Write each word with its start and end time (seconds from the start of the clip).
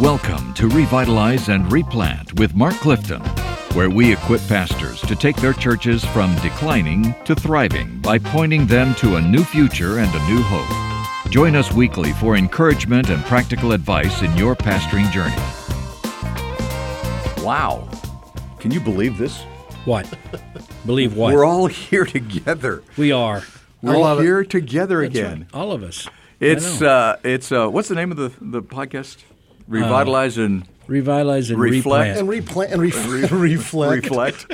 Welcome 0.00 0.54
to 0.54 0.68
Revitalize 0.68 1.48
and 1.48 1.70
Replant 1.72 2.38
with 2.38 2.54
Mark 2.54 2.74
Clifton, 2.74 3.20
where 3.74 3.90
we 3.90 4.12
equip 4.12 4.40
pastors 4.46 5.00
to 5.00 5.16
take 5.16 5.34
their 5.36 5.52
churches 5.52 6.04
from 6.04 6.34
declining 6.36 7.14
to 7.24 7.34
thriving 7.34 7.98
by 7.98 8.18
pointing 8.18 8.64
them 8.66 8.94
to 8.96 9.16
a 9.16 9.20
new 9.20 9.42
future 9.42 9.98
and 9.98 10.14
a 10.14 10.28
new 10.28 10.40
hope. 10.40 11.32
Join 11.32 11.56
us 11.56 11.72
weekly 11.72 12.12
for 12.12 12.36
encouragement 12.36 13.10
and 13.10 13.24
practical 13.24 13.72
advice 13.72 14.22
in 14.22 14.36
your 14.36 14.54
pastoring 14.54 15.10
journey. 15.10 15.34
Wow. 17.44 17.88
Can 18.60 18.70
you 18.70 18.78
believe 18.80 19.18
this? 19.18 19.42
What? 19.84 20.08
Believe 20.86 21.16
what? 21.16 21.34
We're 21.34 21.44
all 21.44 21.66
here 21.66 22.04
together. 22.04 22.84
we 22.96 23.10
are. 23.10 23.42
We're 23.82 23.96
all 23.96 24.20
here 24.20 24.44
together 24.44 25.02
again. 25.02 25.48
All 25.52 25.72
of 25.72 25.82
us. 25.82 26.08
It's 26.38 26.80
uh 26.82 27.16
it's 27.24 27.50
uh 27.50 27.68
what's 27.68 27.88
the 27.88 27.96
name 27.96 28.12
of 28.12 28.16
the 28.16 28.32
the 28.40 28.62
podcast? 28.62 29.16
Revitalize 29.68 30.38
and 30.38 30.66
revitalize 30.86 31.50
and 31.50 31.60
reflect. 31.60 31.84
replant. 31.84 32.18
and 32.18 32.28
replant 32.28 32.72
and 32.72 32.80
re- 33.32 33.52
reflect. 33.52 34.04
reflect. 34.10 34.46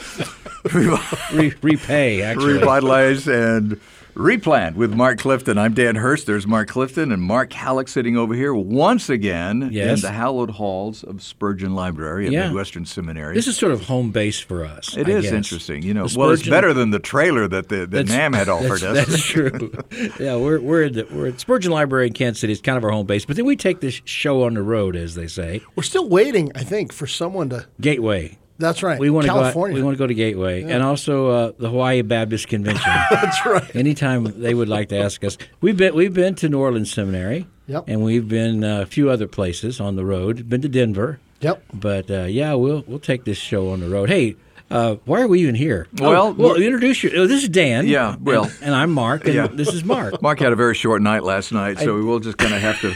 Re- 0.74 1.52
repay, 1.62 2.22
actually. 2.22 2.54
Revitalize 2.54 3.28
and 3.28 3.78
replant 4.14 4.76
with 4.76 4.94
Mark 4.94 5.18
Clifton. 5.18 5.58
I'm 5.58 5.74
Dan 5.74 5.96
Hurst. 5.96 6.26
There's 6.26 6.46
Mark 6.46 6.68
Clifton 6.68 7.12
and 7.12 7.20
Mark 7.22 7.52
Hallock 7.52 7.88
sitting 7.88 8.16
over 8.16 8.34
here 8.34 8.54
once 8.54 9.08
again 9.08 9.68
Yes. 9.72 9.98
in 9.98 10.02
the 10.02 10.12
hallowed 10.12 10.50
halls 10.50 11.02
of 11.02 11.22
Spurgeon 11.22 11.74
Library 11.74 12.26
at 12.26 12.32
Yeah. 12.32 12.46
Midwestern 12.46 12.86
Seminary. 12.86 13.34
This 13.34 13.46
is 13.46 13.56
sort 13.56 13.72
of 13.72 13.82
home 13.82 14.10
base 14.10 14.38
for 14.40 14.64
us. 14.64 14.96
It 14.96 15.08
I 15.08 15.12
is 15.12 15.24
guess. 15.24 15.32
interesting, 15.32 15.82
you 15.82 15.94
know. 15.94 16.06
The 16.06 16.18
Well, 16.18 16.30
it's 16.30 16.46
better 16.48 16.72
than 16.72 16.90
the 16.90 16.98
trailer 16.98 17.48
that 17.48 17.68
the 17.68 17.86
that 17.86 18.06
NAMB 18.06 18.34
had 18.34 18.48
offered 18.48 18.80
that's, 18.80 18.98
us. 19.00 19.06
That's 19.08 19.24
true. 19.24 19.72
yeah, 20.20 20.36
we're 20.36 20.60
we're 20.60 20.84
at, 20.84 20.92
the, 20.94 21.06
we're 21.10 21.28
at 21.28 21.40
Spurgeon 21.40 21.72
Library 21.72 22.06
in 22.08 22.12
Kansas 22.12 22.40
City. 22.40 22.52
It's 22.52 22.62
kind 22.62 22.78
of 22.78 22.84
our 22.84 22.90
home 22.90 23.06
base, 23.06 23.24
but 23.24 23.36
then 23.36 23.44
we 23.44 23.56
take 23.56 23.80
this 23.80 24.00
show 24.04 24.44
on 24.44 24.54
the 24.54 24.62
road, 24.62 24.96
as 24.96 25.14
they 25.14 25.26
say. 25.26 25.60
We're 25.76 25.82
still 25.82 26.08
waiting, 26.08 26.52
I 26.54 26.62
think, 26.62 26.92
for 26.92 27.06
someone 27.06 27.48
to. 27.50 27.66
Gateway. 27.80 28.38
That's 28.58 28.82
right. 28.82 28.98
We 29.00 29.10
want 29.10 29.26
to 29.26 29.32
go. 29.32 29.40
out- 29.40 29.54
We 29.56 29.82
want 29.82 29.94
to 29.94 29.98
go 29.98 30.06
to 30.06 30.14
Gateway, 30.14 30.62
and 30.62 30.82
also 30.82 31.28
uh, 31.30 31.52
the 31.58 31.68
Hawaii 31.70 32.02
Baptist 32.02 32.48
Convention. 32.48 32.92
That's 33.10 33.44
right. 33.44 33.74
Anytime 33.74 34.40
they 34.40 34.54
would 34.54 34.68
like 34.68 34.88
to 34.90 34.96
ask 34.98 35.24
us, 35.24 35.36
we've 35.60 35.76
been 35.76 35.94
we've 35.94 36.14
been 36.14 36.34
to 36.36 36.48
New 36.48 36.60
Orleans 36.60 36.92
Seminary, 36.92 37.46
Yep. 37.66 37.84
and 37.88 38.04
we've 38.04 38.28
been 38.28 38.62
uh, 38.62 38.82
a 38.82 38.86
few 38.86 39.10
other 39.10 39.26
places 39.26 39.80
on 39.80 39.96
the 39.96 40.04
road. 40.04 40.48
Been 40.48 40.62
to 40.62 40.68
Denver, 40.68 41.18
Yep. 41.40 41.64
but 41.74 42.10
uh, 42.10 42.22
yeah, 42.24 42.54
we'll 42.54 42.84
we'll 42.86 42.98
take 43.00 43.24
this 43.24 43.38
show 43.38 43.70
on 43.70 43.80
the 43.80 43.88
road. 43.88 44.08
Hey, 44.08 44.36
uh, 44.70 44.96
why 45.04 45.20
are 45.20 45.28
we 45.28 45.40
even 45.42 45.56
here? 45.56 45.88
Well, 45.98 46.28
oh, 46.28 46.30
well, 46.32 46.50
we're- 46.54 46.64
introduce 46.64 47.02
your. 47.02 47.12
Oh, 47.16 47.26
this 47.26 47.42
is 47.42 47.48
Dan. 47.48 47.86
Yeah, 47.88 48.14
and- 48.14 48.24
well- 48.24 48.50
and, 48.62 48.74
I'm 48.74 48.92
Mark, 48.92 49.24
and 49.26 49.34
Yeah. 49.34 49.46
this 49.48 49.72
is 49.74 49.84
Mark. 49.84 50.22
Mark 50.22 50.38
had 50.38 50.52
a 50.52 50.56
very 50.56 50.74
short 50.74 51.02
night 51.02 51.24
last 51.24 51.50
night, 51.52 51.78
so 51.80 51.94
we 51.94 52.02
will 52.02 52.20
just 52.20 52.38
kind 52.38 52.54
of 52.54 52.60
have 52.60 52.80
to. 52.82 52.94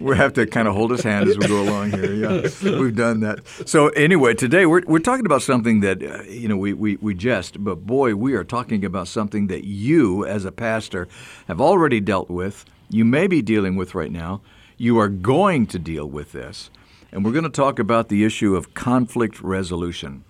We 0.00 0.16
have 0.16 0.32
to 0.34 0.46
kind 0.46 0.66
of 0.66 0.74
hold 0.74 0.92
his 0.92 1.02
hand 1.02 1.28
as 1.28 1.36
we 1.36 1.46
go 1.46 1.60
along 1.62 1.90
here. 1.90 2.14
Yeah, 2.14 2.40
we've 2.80 2.96
done 2.96 3.20
that. 3.20 3.46
So 3.66 3.88
anyway, 3.90 4.32
today 4.32 4.64
we're, 4.64 4.82
we're 4.86 4.98
talking 4.98 5.26
about 5.26 5.42
something 5.42 5.80
that 5.80 6.02
uh, 6.02 6.22
you 6.22 6.48
know 6.48 6.56
we, 6.56 6.72
we 6.72 6.96
we 6.96 7.14
jest, 7.14 7.62
but 7.62 7.86
boy, 7.86 8.14
we 8.14 8.32
are 8.34 8.44
talking 8.44 8.84
about 8.84 9.08
something 9.08 9.48
that 9.48 9.64
you 9.64 10.24
as 10.24 10.46
a 10.46 10.52
pastor 10.52 11.06
have 11.48 11.60
already 11.60 12.00
dealt 12.00 12.30
with. 12.30 12.64
You 12.88 13.04
may 13.04 13.26
be 13.26 13.42
dealing 13.42 13.76
with 13.76 13.94
right 13.94 14.10
now. 14.10 14.40
You 14.78 14.98
are 14.98 15.08
going 15.08 15.66
to 15.66 15.78
deal 15.78 16.06
with 16.06 16.32
this, 16.32 16.70
and 17.12 17.22
we're 17.22 17.32
going 17.32 17.44
to 17.44 17.50
talk 17.50 17.78
about 17.78 18.08
the 18.08 18.24
issue 18.24 18.56
of 18.56 18.72
conflict 18.72 19.42
resolution. 19.42 20.24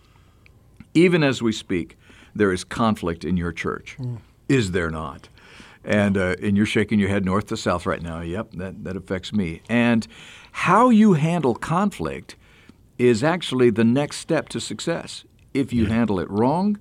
Even 0.95 1.23
as 1.23 1.41
we 1.41 1.53
speak, 1.53 1.97
there 2.35 2.53
is 2.53 2.65
conflict 2.65 3.25
in 3.25 3.37
your 3.37 3.53
church. 3.53 3.97
Is 4.49 4.73
there 4.73 4.91
not? 4.91 5.29
And 5.85 6.19
uh, 6.19 6.37
and 6.43 6.57
you're 6.57 6.67
shaking 6.67 6.99
your 6.99 7.09
head 7.09 7.25
north 7.25 7.47
to 7.47 7.57
south 7.57 7.87
right 7.87 8.03
now. 8.03 8.21
Yep, 8.21 8.53
that, 8.53 8.85
that 8.85 8.97
affects 8.97 9.33
me. 9.33 9.63
And 9.69 10.07
how 10.53 10.91
you 10.91 11.15
handle 11.15 11.55
conflict 11.55 12.37
is 12.99 13.25
actually 13.25 13.71
the 13.71 13.85
next 13.85 14.19
step 14.19 14.49
to 14.51 14.61
success. 14.61 15.25
If 15.53 15.73
you 15.73 15.87
handle 15.87 16.21
it 16.21 16.31
wrong, 16.31 16.79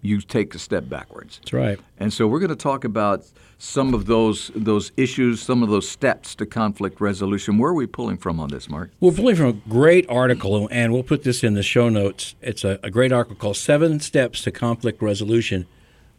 you 0.00 0.20
take 0.20 0.52
a 0.54 0.58
step 0.58 0.88
backwards. 0.88 1.38
That's 1.38 1.52
right. 1.52 1.78
And 1.98 2.12
so 2.12 2.26
we're 2.26 2.40
going 2.40 2.48
to 2.48 2.56
talk 2.56 2.84
about 2.84 3.24
some 3.58 3.94
of 3.94 4.06
those 4.06 4.50
those 4.56 4.90
issues, 4.96 5.42
some 5.42 5.62
of 5.62 5.68
those 5.68 5.88
steps 5.88 6.34
to 6.36 6.46
conflict 6.46 7.00
resolution. 7.00 7.58
Where 7.58 7.70
are 7.70 7.74
we 7.74 7.86
pulling 7.86 8.16
from 8.16 8.40
on 8.40 8.48
this, 8.48 8.68
Mark? 8.68 8.90
We're 8.98 9.12
pulling 9.12 9.36
from 9.36 9.46
a 9.46 9.52
great 9.52 10.06
article, 10.08 10.66
and 10.72 10.92
we'll 10.92 11.04
put 11.04 11.22
this 11.22 11.44
in 11.44 11.54
the 11.54 11.62
show 11.62 11.88
notes. 11.88 12.34
It's 12.40 12.64
a, 12.64 12.80
a 12.82 12.90
great 12.90 13.12
article 13.12 13.36
called 13.36 13.58
Seven 13.58 14.00
Steps 14.00 14.42
to 14.42 14.50
Conflict 14.50 15.00
Resolution 15.02 15.66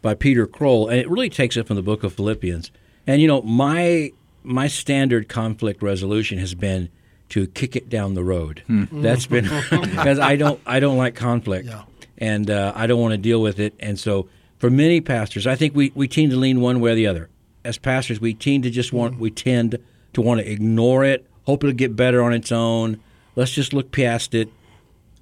by 0.02 0.14
Peter 0.14 0.46
Krol, 0.46 0.90
and 0.90 0.98
it 0.98 1.08
really 1.08 1.30
takes 1.30 1.56
it 1.56 1.66
from 1.66 1.76
the 1.76 1.82
book 1.82 2.02
of 2.04 2.12
Philippians. 2.12 2.70
And 3.06 3.22
you 3.22 3.28
know, 3.28 3.40
my 3.42 4.12
my 4.42 4.66
standard 4.66 5.28
conflict 5.28 5.82
resolution 5.82 6.38
has 6.38 6.54
been 6.54 6.88
to 7.30 7.46
kick 7.46 7.76
it 7.76 7.88
down 7.88 8.14
the 8.14 8.24
road. 8.24 8.62
That's 8.68 9.26
been 9.26 9.44
because 9.70 10.18
I 10.18 10.36
don't 10.36 10.60
I 10.66 10.80
don't 10.80 10.96
like 10.98 11.14
conflict, 11.14 11.66
Yeah. 11.66 11.82
and 12.18 12.50
uh, 12.50 12.72
I 12.74 12.86
don't 12.86 13.00
want 13.00 13.12
to 13.12 13.18
deal 13.18 13.40
with 13.40 13.58
it. 13.60 13.74
And 13.80 13.98
so, 13.98 14.28
for 14.58 14.68
many 14.70 15.00
pastors, 15.00 15.46
I 15.46 15.54
think 15.54 15.74
we, 15.74 15.92
we 15.94 16.08
tend 16.08 16.30
to 16.32 16.36
lean 16.36 16.60
one 16.60 16.80
way 16.80 16.90
or 16.92 16.94
the 16.94 17.06
other. 17.06 17.28
As 17.64 17.78
pastors, 17.78 18.20
we 18.20 18.34
tend 18.34 18.64
to 18.64 18.70
just 18.70 18.92
want 18.92 19.18
we 19.18 19.30
tend 19.30 19.78
to 20.14 20.20
want 20.20 20.40
to 20.40 20.50
ignore 20.50 21.04
it, 21.04 21.24
hope 21.46 21.64
it'll 21.64 21.72
get 21.74 21.94
better 21.96 22.22
on 22.22 22.32
its 22.34 22.50
own. 22.52 23.00
Let's 23.36 23.52
just 23.52 23.72
look 23.72 23.92
past 23.92 24.34
it. 24.34 24.48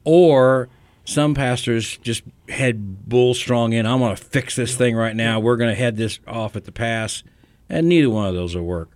Or 0.05 0.69
some 1.11 1.35
pastors 1.35 1.97
just 1.99 2.23
head 2.49 3.09
bull 3.09 3.35
strong 3.35 3.73
in. 3.73 3.87
I'm 3.87 3.99
going 3.99 4.15
to 4.17 4.23
fix 4.23 4.57
this 4.57 4.77
thing 4.77 4.95
right 4.97 5.15
now. 5.17 5.41
We're 5.41 5.57
going 5.57 5.71
to 5.71 5.75
head 5.81 5.97
this 5.97 6.21
off 6.27 6.57
at 6.57 6.65
the 6.65 6.73
pass, 6.73 7.23
and 7.69 7.89
neither 7.89 8.09
one 8.11 8.27
of 8.29 8.35
those 8.35 8.55
will 8.55 8.63
work. 8.65 8.91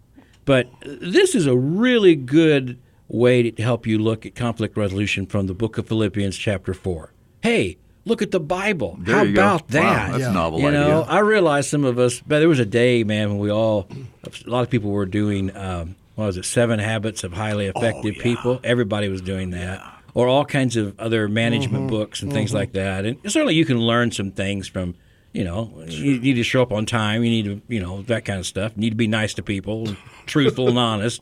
But 0.45 0.69
this 0.85 1.35
is 1.35 1.47
a 1.47 1.57
really 1.57 2.15
good 2.15 2.79
way 3.09 3.51
to 3.51 3.63
help 3.63 3.87
you 3.87 3.99
look 3.99 4.25
at 4.27 4.35
conflict 4.35 4.77
resolution 4.77 5.27
from 5.27 5.47
the 5.47 5.55
book 5.55 5.79
of 5.79 5.87
Philippians, 5.89 6.37
chapter 6.37 6.75
4. 6.75 7.11
Hey, 7.43 7.79
look 8.05 8.21
at 8.23 8.31
the 8.31 8.41
Bible. 8.41 8.97
There 9.01 9.17
How 9.17 9.23
you 9.23 9.35
go. 9.35 9.41
about 9.43 9.61
Wow, 9.63 9.67
that? 9.69 10.13
that's 10.13 10.25
a 10.25 10.33
novel 10.33 10.61
you 10.61 10.71
know. 10.71 11.03
I 11.03 11.19
realize 11.21 11.69
some 11.69 11.85
of 11.85 11.99
us, 11.99 12.21
but 12.21 12.39
there 12.41 12.49
was 12.49 12.59
a 12.59 12.67
day, 12.67 13.05
man, 13.05 13.31
when 13.31 13.39
we 13.39 13.51
all, 13.51 13.89
a 14.25 14.51
lot 14.51 14.63
of 14.63 14.71
people 14.71 14.91
were 14.91 15.07
doing, 15.07 15.55
um, 15.57 15.97
what 16.15 16.27
was 16.27 16.37
it, 16.37 16.45
Seven 16.45 16.79
Habits 16.79 17.25
of 17.25 17.33
Highly 17.33 17.69
Oh, 17.69 17.73
Effective 17.75 18.17
People. 18.23 18.61
Everybody 18.63 19.09
was 19.09 19.21
doing 19.21 19.51
that. 19.51 19.83
Or 20.15 20.29
all 20.29 20.45
kinds 20.45 20.77
of 20.77 20.99
other 21.01 21.29
management 21.29 21.85
mm-hmm. 21.85 21.97
books 21.97 22.23
and 22.23 22.33
things 22.33 22.51
mm-hmm. 22.51 22.59
like 22.59 22.73
that. 22.73 23.05
And 23.05 23.19
certainly 23.27 23.55
you 23.55 23.65
can 23.65 23.81
learn 23.81 24.13
some 24.13 24.31
things 24.31 24.69
from, 24.69 24.95
you 25.33 25.43
know, 25.43 25.85
you 25.89 26.21
need 26.21 26.35
to 26.35 26.45
show 26.45 26.63
up 26.63 26.73
on 26.73 26.87
time. 26.87 27.25
You 27.25 27.31
need 27.31 27.45
to, 27.47 27.63
you 27.67 27.81
know, 27.81 28.03
that 28.03 28.25
kind 28.25 28.39
of 28.39 28.47
stuff. 28.47 28.73
You 28.77 28.83
need 28.83 28.91
to 28.91 28.97
be 28.97 29.09
nice 29.09 29.35
to 29.35 29.43
people, 29.43 29.89
truthful 30.27 30.69
and 30.69 30.79
honest. 30.91 31.21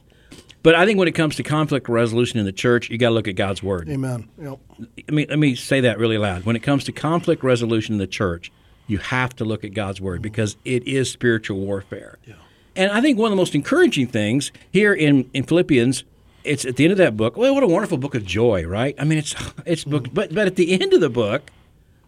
But 0.62 0.75
I 0.75 0.86
think 0.86 0.98
when 0.98 1.08
it 1.08 1.12
comes 1.12 1.36
to 1.36 1.42
conflict 1.42 1.88
resolution 1.88 2.38
in 2.38 2.44
the 2.44 2.53
church, 2.53 2.88
you 2.88 2.98
got 2.98 3.08
to 3.08 3.14
look 3.14 3.28
at 3.28 3.34
God's 3.34 3.62
word. 3.62 3.88
Amen. 3.88 4.28
Yep. 4.41 4.58
Let 4.78 5.10
me 5.10 5.26
let 5.26 5.38
me 5.38 5.54
say 5.54 5.80
that 5.80 5.98
really 5.98 6.19
loud. 6.19 6.44
When 6.44 6.54
it 6.54 6.62
comes 6.62 6.84
to 6.84 6.92
conflict 6.92 7.42
resolution 7.42 7.94
in 7.94 7.98
the 7.98 8.06
church, 8.06 8.53
you 8.86 8.98
have 8.98 9.34
to 9.36 9.44
look 9.44 9.64
at 9.64 9.74
God's 9.74 10.00
word 10.00 10.16
mm-hmm. 10.16 10.22
because 10.22 10.56
it 10.64 10.86
is 10.86 11.10
spiritual 11.10 11.59
warfare. 11.59 12.19
Yeah. 12.24 12.34
And 12.76 12.91
I 12.91 13.00
think 13.00 13.19
one 13.19 13.26
of 13.26 13.32
the 13.32 13.36
most 13.36 13.54
encouraging 13.54 14.06
things 14.06 14.53
here 14.70 14.94
in, 14.94 15.28
in 15.34 15.42
Philippians, 15.44 16.04
it's 16.44 16.64
at 16.64 16.76
the 16.76 16.84
end 16.84 16.92
of 16.92 16.98
that 16.98 17.16
book. 17.16 17.36
Well, 17.36 17.54
what 17.54 17.62
a 17.62 17.66
wonderful 17.66 17.98
book 17.98 18.14
of 18.14 18.25
joy, 18.25 18.64
right? 18.66 18.94
I 18.98 19.04
mean, 19.04 19.19
it's 19.19 19.34
it's 19.66 19.84
book, 19.84 20.08
but 20.12 20.34
but 20.34 20.47
at 20.47 20.56
the 20.56 20.72
end 20.80 20.92
of 20.92 21.00
the 21.00 21.10
book, 21.10 21.50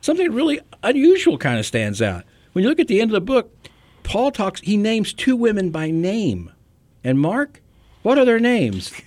something 0.01 0.33
really 0.33 0.61
unusual 0.83 1.39
kind 1.39 1.59
of 1.59 1.67
stands 1.67 2.01
out. 2.03 2.25
When 2.53 2.63
you 2.63 2.69
look 2.69 2.79
at 2.81 2.89
the 2.89 3.01
end 3.01 3.11
of 3.11 3.15
the 3.15 3.21
book, 3.21 3.53
Paul 4.03 4.31
talks. 4.31 4.61
He 4.61 4.77
names 4.77 5.13
two 5.13 5.35
women 5.37 5.71
by 5.71 5.91
name, 5.91 6.53
and 7.03 7.19
Mark, 7.19 7.61
what 8.03 8.19
are 8.19 8.25
their 8.25 8.39
names? 8.41 8.93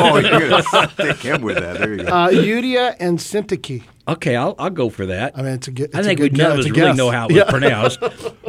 Oh, 0.00 0.18
you're 0.18 0.38
going 0.50 0.62
to 0.62 0.90
take 0.96 1.16
him 1.16 1.42
with 1.42 1.56
that. 1.56 1.78
There 1.78 1.90
you 1.94 2.04
go. 2.04 2.08
Uh, 2.08 2.28
Eudia 2.28 2.94
and 3.00 3.18
Syntyche. 3.18 3.82
Okay, 4.06 4.36
I'll 4.36 4.54
I'll 4.58 4.70
go 4.70 4.90
for 4.90 5.06
that. 5.06 5.36
I 5.36 5.42
mean, 5.42 5.54
it's 5.54 5.66
a 5.66 5.72
good. 5.72 5.92
I 5.94 5.98
it's 5.98 6.06
a 6.06 6.08
think 6.10 6.20
we 6.20 6.28
good 6.28 6.38
none 6.38 6.46
guess. 6.46 6.52
of 6.54 6.58
us 6.60 6.66
It's 6.66 6.70
a 6.70 6.80
really 6.80 6.90
guess. 6.90 6.96
know 6.96 7.10
how 7.10 7.26
it 7.26 7.32
was 7.32 7.36
Yeah. 7.44 7.50
pronounced, 7.50 7.98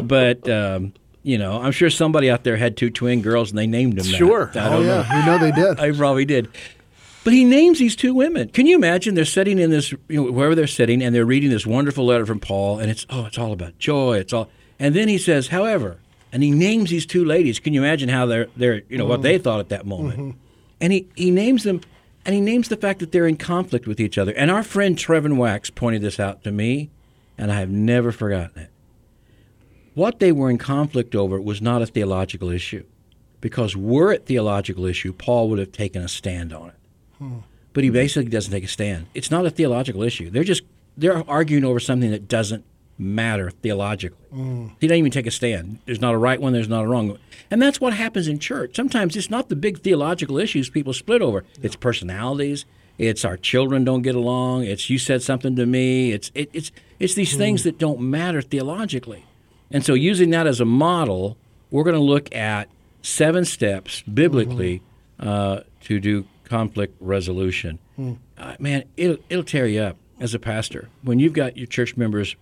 but 0.03 0.49
um, 0.49 0.93
you 1.23 1.37
know, 1.37 1.61
I'm 1.61 1.71
sure 1.71 1.89
somebody 1.89 2.29
out 2.29 2.43
there 2.43 2.57
had 2.57 2.77
two 2.77 2.89
twin 2.89 3.21
girls 3.21 3.49
and 3.49 3.57
they 3.57 3.67
named 3.67 3.97
them. 3.97 4.05
that. 4.05 4.17
Sure. 4.17 4.51
I 4.55 4.67
oh 4.67 4.71
don't 4.71 4.85
yeah. 4.85 5.01
know. 5.01 5.19
You 5.19 5.25
know 5.25 5.37
they 5.37 5.51
did. 5.51 5.79
I 5.93 5.97
probably 5.97 6.25
did. 6.25 6.49
But 7.23 7.33
he 7.33 7.43
names 7.43 7.79
these 7.79 7.95
two 7.95 8.13
women. 8.13 8.49
Can 8.49 8.65
you 8.65 8.75
imagine? 8.75 9.13
They're 9.13 9.25
sitting 9.25 9.59
in 9.59 9.69
this, 9.69 9.91
you 10.07 10.23
know, 10.23 10.31
wherever 10.31 10.55
they're 10.55 10.67
sitting, 10.67 11.03
and 11.03 11.13
they're 11.13 11.25
reading 11.25 11.49
this 11.49 11.65
wonderful 11.65 12.05
letter 12.05 12.25
from 12.25 12.39
Paul, 12.39 12.79
and 12.79 12.89
it's 12.89 13.05
oh, 13.09 13.25
it's 13.25 13.37
all 13.37 13.51
about 13.51 13.77
joy. 13.77 14.17
It's 14.17 14.31
all, 14.31 14.49
and 14.79 14.95
then 14.95 15.09
he 15.09 15.17
says, 15.17 15.49
however, 15.49 15.97
and 16.31 16.41
he 16.41 16.51
names 16.51 16.89
these 16.89 17.05
two 17.05 17.25
ladies. 17.25 17.59
Can 17.59 17.73
you 17.73 17.83
imagine 17.83 18.09
how 18.09 18.25
they're 18.25 18.47
they're 18.55 18.83
you 18.87 18.97
know 18.97 19.05
what 19.05 19.15
mm-hmm. 19.15 19.23
they 19.23 19.37
thought 19.37 19.59
at 19.59 19.69
that 19.69 19.85
moment? 19.85 20.19
Mm-hmm. 20.19 20.37
And 20.79 20.93
he 20.93 21.07
he 21.15 21.29
names 21.29 21.63
them, 21.63 21.81
and 22.25 22.33
he 22.33 22.41
names 22.41 22.69
the 22.69 22.77
fact 22.77 22.99
that 22.99 23.11
they're 23.11 23.27
in 23.27 23.37
conflict 23.37 23.85
with 23.85 23.99
each 23.99 24.17
other. 24.17 24.31
And 24.31 24.49
our 24.49 24.63
friend 24.63 24.97
Trevin 24.97 25.35
Wax 25.35 25.69
pointed 25.69 26.01
this 26.01 26.19
out 26.21 26.43
to 26.45 26.51
me, 26.51 26.89
and 27.37 27.51
I 27.51 27.59
have 27.59 27.69
never 27.69 28.13
forgotten 28.13 28.63
it. 28.63 28.69
What 29.99 30.19
they 30.19 30.31
were 30.31 30.49
in 30.49 30.57
conflict 30.57 31.13
over 31.13 31.41
was 31.41 31.61
not 31.61 31.81
a 31.81 31.85
theological 31.85 32.49
issue, 32.49 32.85
because 33.41 33.75
were 33.75 34.13
it 34.13 34.25
theological 34.25 34.85
issue, 34.85 35.11
Paul 35.11 35.49
would 35.49 35.59
have 35.59 35.73
taken 35.73 36.01
a 36.01 36.07
stand 36.07 36.53
on 36.53 36.69
it 36.69 36.75
but 37.73 37.81
Hmm. 37.81 37.83
he 37.83 37.89
basically 37.89 38.29
doesn't 38.29 38.51
take 38.51 38.63
a 38.63 38.67
stand. 38.67 39.07
It's 39.13 39.29
not 39.29 39.45
a 39.45 39.49
theological 39.49 40.03
issue. 40.03 40.29
They're 40.29 40.45
just 40.45 40.63
they're 40.97 41.29
arguing 41.29 41.65
over 41.65 41.79
something 41.79 42.11
that 42.11 42.27
doesn't 42.27 42.63
matter 42.97 43.51
theologically. 43.51 44.17
He 44.79 44.87
doesn't 44.87 44.99
even 44.99 45.11
take 45.11 45.27
a 45.27 45.31
stand. 45.31 45.79
There's 45.85 46.01
not 46.01 46.13
a 46.13 46.17
right 46.17 46.39
one, 46.41 46.53
there's 46.53 46.67
not 46.69 46.85
a 46.85 46.87
wrong 46.87 47.09
one. 47.09 47.19
And 47.51 47.61
that's 47.61 47.79
what 47.81 47.93
happens 47.93 48.27
in 48.27 48.39
church. 48.39 48.75
Sometimes 48.75 49.15
it's 49.17 49.29
not 49.29 49.49
the 49.49 49.55
big 49.55 49.81
theological 49.81 50.37
issues 50.37 50.69
people 50.69 50.93
split 50.93 51.21
over. 51.21 51.43
It's 51.61 51.75
personalities, 51.75 52.65
it's 52.97 53.23
our 53.23 53.37
children 53.37 53.85
don't 53.85 54.01
get 54.01 54.15
along, 54.15 54.63
it's 54.63 54.89
you 54.89 54.97
said 54.97 55.21
something 55.23 55.55
to 55.57 55.65
me, 55.65 56.11
it's 56.11 56.31
it, 56.35 56.49
it's 56.53 56.71
it's 56.99 57.15
these 57.15 57.35
things 57.35 57.63
that 57.63 57.77
don't 57.77 57.99
matter 57.99 58.41
theologically. 58.41 59.25
And 59.71 59.85
so 59.85 59.93
using 59.93 60.31
that 60.31 60.47
as 60.47 60.59
a 60.59 60.65
model, 60.65 61.37
we're 61.71 61.83
going 61.83 61.95
to 61.95 62.01
look 62.01 62.33
at 62.35 62.69
seven 63.01 63.45
steps 63.45 64.01
biblically 64.01 64.81
uh, 65.19 65.61
to 65.81 65.99
do 65.99 66.25
conflict 66.43 66.95
resolution. 66.99 67.79
Uh, 68.37 68.55
man, 68.59 68.83
it'll, 68.97 69.17
it'll 69.29 69.43
tear 69.43 69.67
you 69.67 69.81
up 69.81 69.97
as 70.19 70.33
a 70.33 70.39
pastor 70.39 70.89
when 71.03 71.19
you've 71.19 71.33
got 71.33 71.57
your 71.57 71.67
church 71.67 71.95
members 71.97 72.35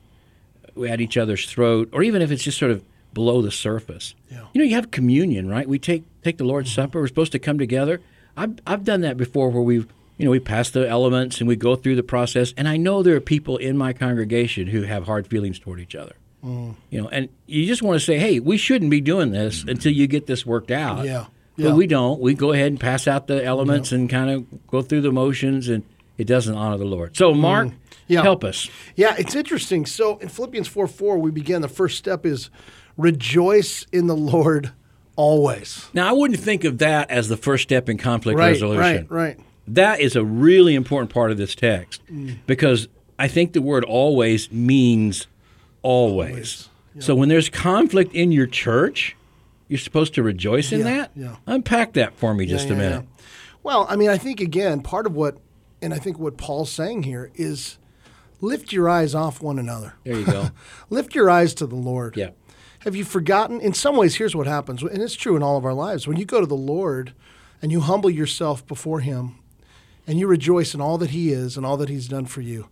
at 0.88 1.02
each 1.02 1.18
other's 1.18 1.46
throat, 1.50 1.90
or 1.92 2.04
even 2.04 2.22
if 2.22 2.32
it's 2.32 2.44
just 2.44 2.58
sort 2.58 2.72
of 2.72 2.84
below 3.14 3.42
the 3.42 3.52
surface. 3.52 4.14
Yeah. 4.30 4.46
You 4.54 4.62
know, 4.62 4.66
you 4.66 4.76
have 4.76 4.92
communion, 4.92 5.50
right? 5.50 5.68
We 5.68 5.80
take 5.80 6.04
take 6.24 6.38
the 6.38 6.44
Lord's 6.44 6.72
Supper. 6.72 7.00
We're 7.00 7.08
supposed 7.08 7.32
to 7.32 7.40
come 7.40 7.58
together. 7.58 8.00
I've 8.36 8.60
I've 8.68 8.84
done 8.84 9.02
that 9.02 9.18
before, 9.18 9.50
where 9.50 9.64
we've 9.64 9.88
you 10.18 10.26
know 10.26 10.32
we 10.32 10.40
pass 10.40 10.70
the 10.70 10.88
elements 10.88 11.40
and 11.40 11.48
we 11.48 11.56
go 11.56 11.76
through 11.76 11.96
the 11.96 12.04
process. 12.04 12.54
And 12.56 12.68
I 12.68 12.78
know 12.78 13.02
there 13.02 13.16
are 13.16 13.22
people 13.22 13.58
in 13.58 13.76
my 13.78 13.94
congregation 13.94 14.68
who 14.68 14.84
have 14.84 15.06
hard 15.06 15.26
feelings 15.26 15.58
toward 15.58 15.80
each 15.80 15.96
other. 15.96 16.14
Mm. 16.44 16.76
You 16.90 17.02
know, 17.02 17.10
and 17.10 17.30
you 17.46 17.66
just 17.66 17.82
want 17.82 18.00
to 18.00 18.06
say, 18.06 18.18
hey, 18.18 18.40
we 18.40 18.58
shouldn't 18.58 18.92
be 18.92 19.02
doing 19.02 19.32
this 19.32 19.64
until 19.64 19.92
you 19.92 20.08
get 20.08 20.28
this 20.28 20.46
worked 20.46 20.72
out. 20.72 21.06
Yeah. 21.06 21.26
But 21.58 21.74
we 21.76 21.88
don't. 21.88 22.20
We 22.20 22.36
go 22.36 22.52
ahead 22.52 22.68
and 22.68 22.80
pass 22.80 23.08
out 23.08 23.26
the 23.26 23.44
elements 23.44 23.92
and 23.92 24.08
kind 24.08 24.30
of 24.30 24.68
go 24.68 24.84
through 24.84 25.02
the 25.02 25.12
motions, 25.12 25.68
and 25.70 25.84
it 26.18 26.26
doesn't 26.26 26.54
honor 26.54 26.78
the 26.78 26.86
Lord. 26.86 27.18
So, 27.18 27.34
Mark, 27.34 27.70
mm. 27.70 27.74
Yeah. 28.08 28.22
help 28.22 28.44
us. 28.44 28.70
Yeah, 28.96 29.16
it's 29.18 29.36
interesting. 29.36 29.86
So 29.86 30.18
in 30.18 30.30
Philippians 30.30 30.68
4 30.68 30.88
4, 30.88 31.18
we 31.18 31.32
begin 31.32 31.62
the 31.62 31.68
first 31.68 31.98
step 31.98 32.26
is 32.26 32.50
rejoice 32.96 33.86
in 33.92 34.08
the 34.08 34.16
Lord 34.16 34.72
always. 35.16 35.90
Now, 35.94 36.08
I 36.08 36.12
wouldn't 36.14 36.40
think 36.40 36.64
of 36.64 36.78
that 36.78 37.10
as 37.10 37.28
the 37.28 37.38
first 37.38 37.64
step 37.64 37.90
in 37.90 37.98
conflict 37.98 38.38
Right, 38.38 38.50
resolution. 38.50 38.80
right, 38.82 39.12
right. 39.12 39.40
That 39.68 40.00
is 40.00 40.16
a 40.16 40.24
really 40.24 40.76
important 40.76 41.12
part 41.12 41.32
of 41.32 41.38
this 41.38 41.54
text 41.54 42.02
mm. 42.10 42.38
because 42.46 42.88
I 43.20 43.28
think 43.28 43.52
the 43.52 43.62
word 43.62 43.84
always 43.84 44.50
means 44.52 45.28
always. 45.88 46.70
So 47.00 47.14
when 47.16 47.30
there's 47.30 47.50
conflict 47.50 48.14
in 48.14 48.32
your 48.32 48.48
church, 48.48 49.16
you're 49.68 49.78
supposed 49.78 50.14
to 50.16 50.24
rejoice 50.24 50.72
in 50.72 50.80
Yeah, 50.80 50.84
that? 50.86 51.12
yeah. 51.16 51.36
Unpack 51.46 51.94
that 51.94 52.14
for 52.16 52.34
me 52.34 52.46
just 52.46 52.68
Yeah, 52.68 52.74
a 52.74 52.78
minute. 52.78 53.06
yeah. 53.06 53.24
Well, 53.64 53.86
I 53.90 53.96
mean, 53.96 54.10
I 54.10 54.18
think 54.18 54.42
again, 54.42 54.82
part 54.82 55.06
of 55.06 55.14
what, 55.16 55.38
and 55.82 55.94
I 55.94 56.00
think 56.00 56.18
what 56.18 56.38
Paul's 56.38 56.72
saying 56.72 57.04
here 57.04 57.30
is 57.36 57.78
lift 58.42 58.74
your 58.74 58.90
eyes 58.90 59.14
off 59.14 59.42
one 59.42 59.60
another. 59.60 59.94
There 60.04 60.18
you 60.18 60.26
go. 60.26 60.50
Lift 60.90 61.14
your 61.16 61.30
eyes 61.30 61.54
to 61.56 61.68
the 61.68 61.76
Lord. 61.76 62.18
yeah. 62.18 62.30
Have 62.80 62.96
you 62.96 63.04
forgotten? 63.04 63.60
In 63.60 63.74
some 63.74 63.96
ways, 63.98 64.16
here's 64.16 64.36
what 64.36 64.48
happens, 64.48 64.82
and 64.82 65.02
it's 65.02 65.16
true 65.16 65.36
in 65.36 65.44
all 65.44 65.58
of 65.58 65.66
our 65.66 65.74
lives. 65.74 66.08
When 66.08 66.16
you 66.18 66.26
go 66.26 66.40
to 66.40 66.46
the 66.48 66.56
Lord 66.56 67.14
and 67.62 67.72
you 67.72 67.82
humble 67.82 68.10
yourself 68.10 68.66
before 68.66 69.02
Him 69.02 69.36
and 70.08 70.18
you 70.20 70.26
rejoice 70.28 70.74
in 70.74 70.80
all 70.82 70.98
that 71.00 71.10
He 71.10 71.32
is 71.32 71.58
and 71.58 71.66
all 71.66 71.76
that 71.78 71.90
He's 71.90 72.08
done 72.08 72.26
for 72.26 72.42
you, 72.42 72.70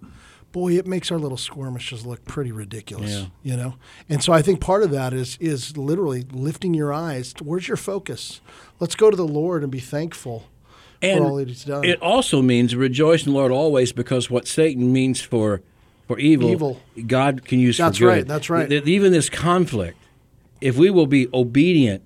boy, 0.56 0.72
it 0.78 0.88
makes 0.88 1.12
our 1.12 1.19
little 1.19 1.38
skirmishes 1.38 2.06
look 2.06 2.24
pretty 2.24 2.50
ridiculous. 2.54 3.12
Yeah. 3.12 3.25
You 3.44 3.57
know? 3.57 3.75
And 4.07 4.24
so 4.24 4.31
I 4.31 4.42
think 4.42 4.62
part 4.62 4.84
of 4.84 4.90
that 4.92 5.12
is 5.13 5.38
is 5.42 5.75
literally 5.75 6.25
lifting 6.31 6.74
your 6.74 6.94
eyes. 6.94 7.34
Where's 7.44 7.68
your 7.68 7.75
focus? 7.75 8.40
Let's 8.80 8.96
go 8.96 9.12
to 9.12 9.18
the 9.18 9.28
Lord 9.28 9.63
and 9.63 9.72
be 9.72 9.81
thankful 9.81 10.46
And 11.02 11.19
for 11.19 11.25
all 11.25 11.36
that 11.36 11.50
He's 11.50 11.66
done. 11.66 11.84
it 11.84 12.02
also 12.02 12.42
means 12.42 12.74
rejoice 12.74 13.25
in 13.25 13.34
the 13.34 13.38
Lord 13.38 13.52
always 13.52 13.92
because 13.92 14.30
what 14.31 14.48
Satan 14.48 14.94
means 14.94 15.19
for 15.19 15.62
for 16.07 16.18
evil, 16.19 16.50
Evil. 16.52 16.81
God 17.06 17.44
can 17.46 17.60
use 17.60 17.78
That's 17.78 17.98
for 17.98 18.06
good. 18.16 18.28
That's 18.28 18.50
right, 18.50 18.69
that's 18.69 18.81
right. 18.81 18.88
Even 18.88 19.12
this 19.12 19.28
conflict, 19.30 19.98
if 20.62 20.78
we 20.78 20.90
will 20.90 21.07
be 21.07 21.28
obedient, 21.34 22.02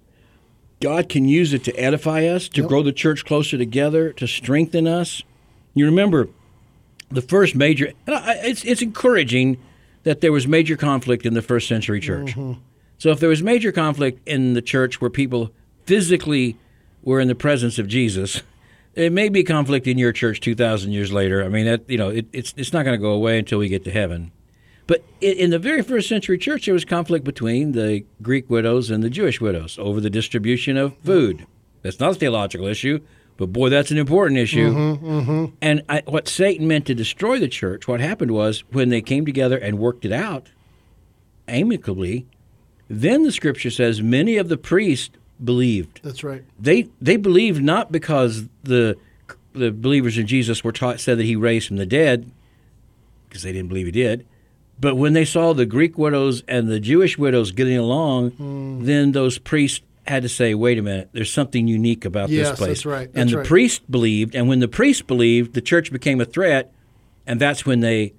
God 0.81 1.07
can 1.07 1.27
use 1.27 1.53
it 1.53 1.63
to 1.65 1.73
edify 1.75 2.25
us, 2.25 2.47
to 2.49 2.61
Yep. 2.61 2.69
grow 2.69 2.81
the 2.81 2.93
church 2.93 3.25
closer 3.25 3.57
together, 3.59 4.11
to 4.13 4.25
strengthen 4.25 4.87
us. 4.87 5.21
You 5.75 5.85
remember 5.85 6.29
the 7.11 7.21
first 7.21 7.55
major, 7.55 7.91
and 8.05 8.15
I, 8.15 8.33
it's, 8.43 8.63
it's 8.63 8.81
encouraging 8.81 9.57
that 10.03 10.21
there 10.21 10.31
was 10.31 10.47
major 10.47 10.77
conflict 10.77 11.25
in 11.25 11.33
the 11.33 11.41
first 11.41 11.67
century 11.67 11.99
church. 11.99 12.31
Mm-hmm. 12.35 12.53
So 12.97 13.11
if 13.11 13.19
there 13.19 13.29
was 13.29 13.41
major 13.41 13.71
conflict 13.71 14.27
in 14.27 14.53
the 14.53 14.61
church 14.61 15.01
where 15.01 15.09
people 15.09 15.51
physically 15.85 16.57
were 17.03 17.19
in 17.19 17.27
the 17.27 17.35
presence 17.35 17.79
of 17.79 17.87
Jesus, 17.87 18.41
it 18.95 19.11
may 19.11 19.29
be 19.29 19.43
conflict 19.43 19.87
in 19.87 19.97
your 19.97 20.11
church 20.11 20.41
2,000 20.41 20.91
years 20.91 21.11
later. 21.11 21.43
I 21.43 21.47
mean, 21.47 21.65
that, 21.65 21.89
you 21.89 21.97
know, 21.97 22.09
it, 22.09 22.27
it's, 22.33 22.53
it's 22.57 22.73
not 22.73 22.83
going 22.83 22.97
to 22.97 23.01
go 23.01 23.11
away 23.11 23.39
until 23.39 23.59
we 23.59 23.69
get 23.69 23.83
to 23.85 23.91
heaven. 23.91 24.31
But 24.87 25.03
in, 25.21 25.37
in 25.37 25.49
the 25.51 25.59
very 25.59 25.81
first 25.81 26.09
century 26.09 26.37
church, 26.37 26.65
there 26.65 26.73
was 26.73 26.85
conflict 26.85 27.23
between 27.23 27.71
the 27.71 28.03
Greek 28.21 28.49
widows 28.49 28.89
and 28.89 29.03
the 29.03 29.09
Jewish 29.09 29.39
widows 29.39 29.77
over 29.79 30.01
the 30.01 30.09
distribution 30.09 30.77
of 30.77 30.97
food. 30.97 31.45
That's 31.81 31.99
not 31.99 32.11
a 32.11 32.15
theological 32.15 32.67
issue, 32.67 32.99
but 33.39 33.53
boy, 33.53 33.69
that's 33.69 33.89
an 33.89 33.97
important 33.97 34.37
issue. 34.37 35.49
And 35.61 35.81
I, 35.87 36.03
what 36.05 36.27
Satan 36.27 36.67
meant 36.67 36.85
to 36.87 36.93
destroy 36.93 37.39
the 37.39 37.47
church, 37.47 37.87
what 37.87 38.01
happened 38.01 38.31
was 38.31 38.65
when 38.71 38.89
they 38.89 39.01
came 39.01 39.25
together 39.25 39.57
and 39.57 39.79
worked 39.79 40.03
it 40.03 40.11
out 40.11 40.47
amicably, 41.47 42.25
then 42.89 43.23
the 43.23 43.31
scripture 43.31 43.69
says 43.71 44.01
many 44.01 44.35
of 44.37 44.49
the 44.49 44.57
priests 44.57 45.15
believed. 45.43 46.01
That's 46.03 46.23
right. 46.23 46.43
They 46.59 46.89
they 47.01 47.15
believed 47.17 47.63
not 47.63 47.91
because 47.91 48.45
the 48.63 48.97
the 49.53 49.71
believers 49.71 50.17
in 50.17 50.27
Jesus 50.27 50.63
were 50.63 50.71
taught 50.73 50.99
said 50.99 51.17
that 51.17 51.23
he 51.23 51.35
raised 51.35 51.67
from 51.69 51.77
the 51.77 51.85
dead, 51.85 52.29
because 53.27 53.43
they 53.43 53.51
didn't 53.53 53.69
believe 53.69 53.85
he 53.85 53.91
did. 53.91 54.25
But 54.81 54.95
when 54.95 55.13
they 55.13 55.25
saw 55.25 55.53
the 55.53 55.65
Greek 55.65 55.97
widows 55.97 56.43
and 56.47 56.67
the 56.69 56.79
Jewish 56.79 57.17
widows 57.17 57.51
getting 57.51 57.77
along, 57.77 58.31
Hmm. 58.31 58.83
then 58.85 59.11
those 59.13 59.37
priests 59.37 59.81
had 60.07 60.23
to 60.23 60.29
say, 60.29 60.53
"Wait 60.53 60.77
a 60.77 60.81
minute, 60.81 61.09
there's 61.13 61.31
something 61.31 61.67
unique 61.67 62.05
about 62.05 62.29
Yes, 62.29 62.49
this 62.49 62.57
place." 62.57 62.69
that's 62.69 62.85
right, 62.85 63.09
and 63.13 63.29
the 63.29 63.37
right. 63.37 63.45
priest 63.45 63.89
believed, 63.91 64.35
and 64.35 64.47
when 64.47 64.59
the 64.59 64.67
priest 64.67 65.07
believed, 65.07 65.53
the 65.53 65.61
church 65.61 65.91
became 65.91 66.19
a 66.19 66.25
threat, 66.25 66.71
and 67.27 67.39
that's 67.39 67.65
when 67.65 67.79
they 67.81 68.13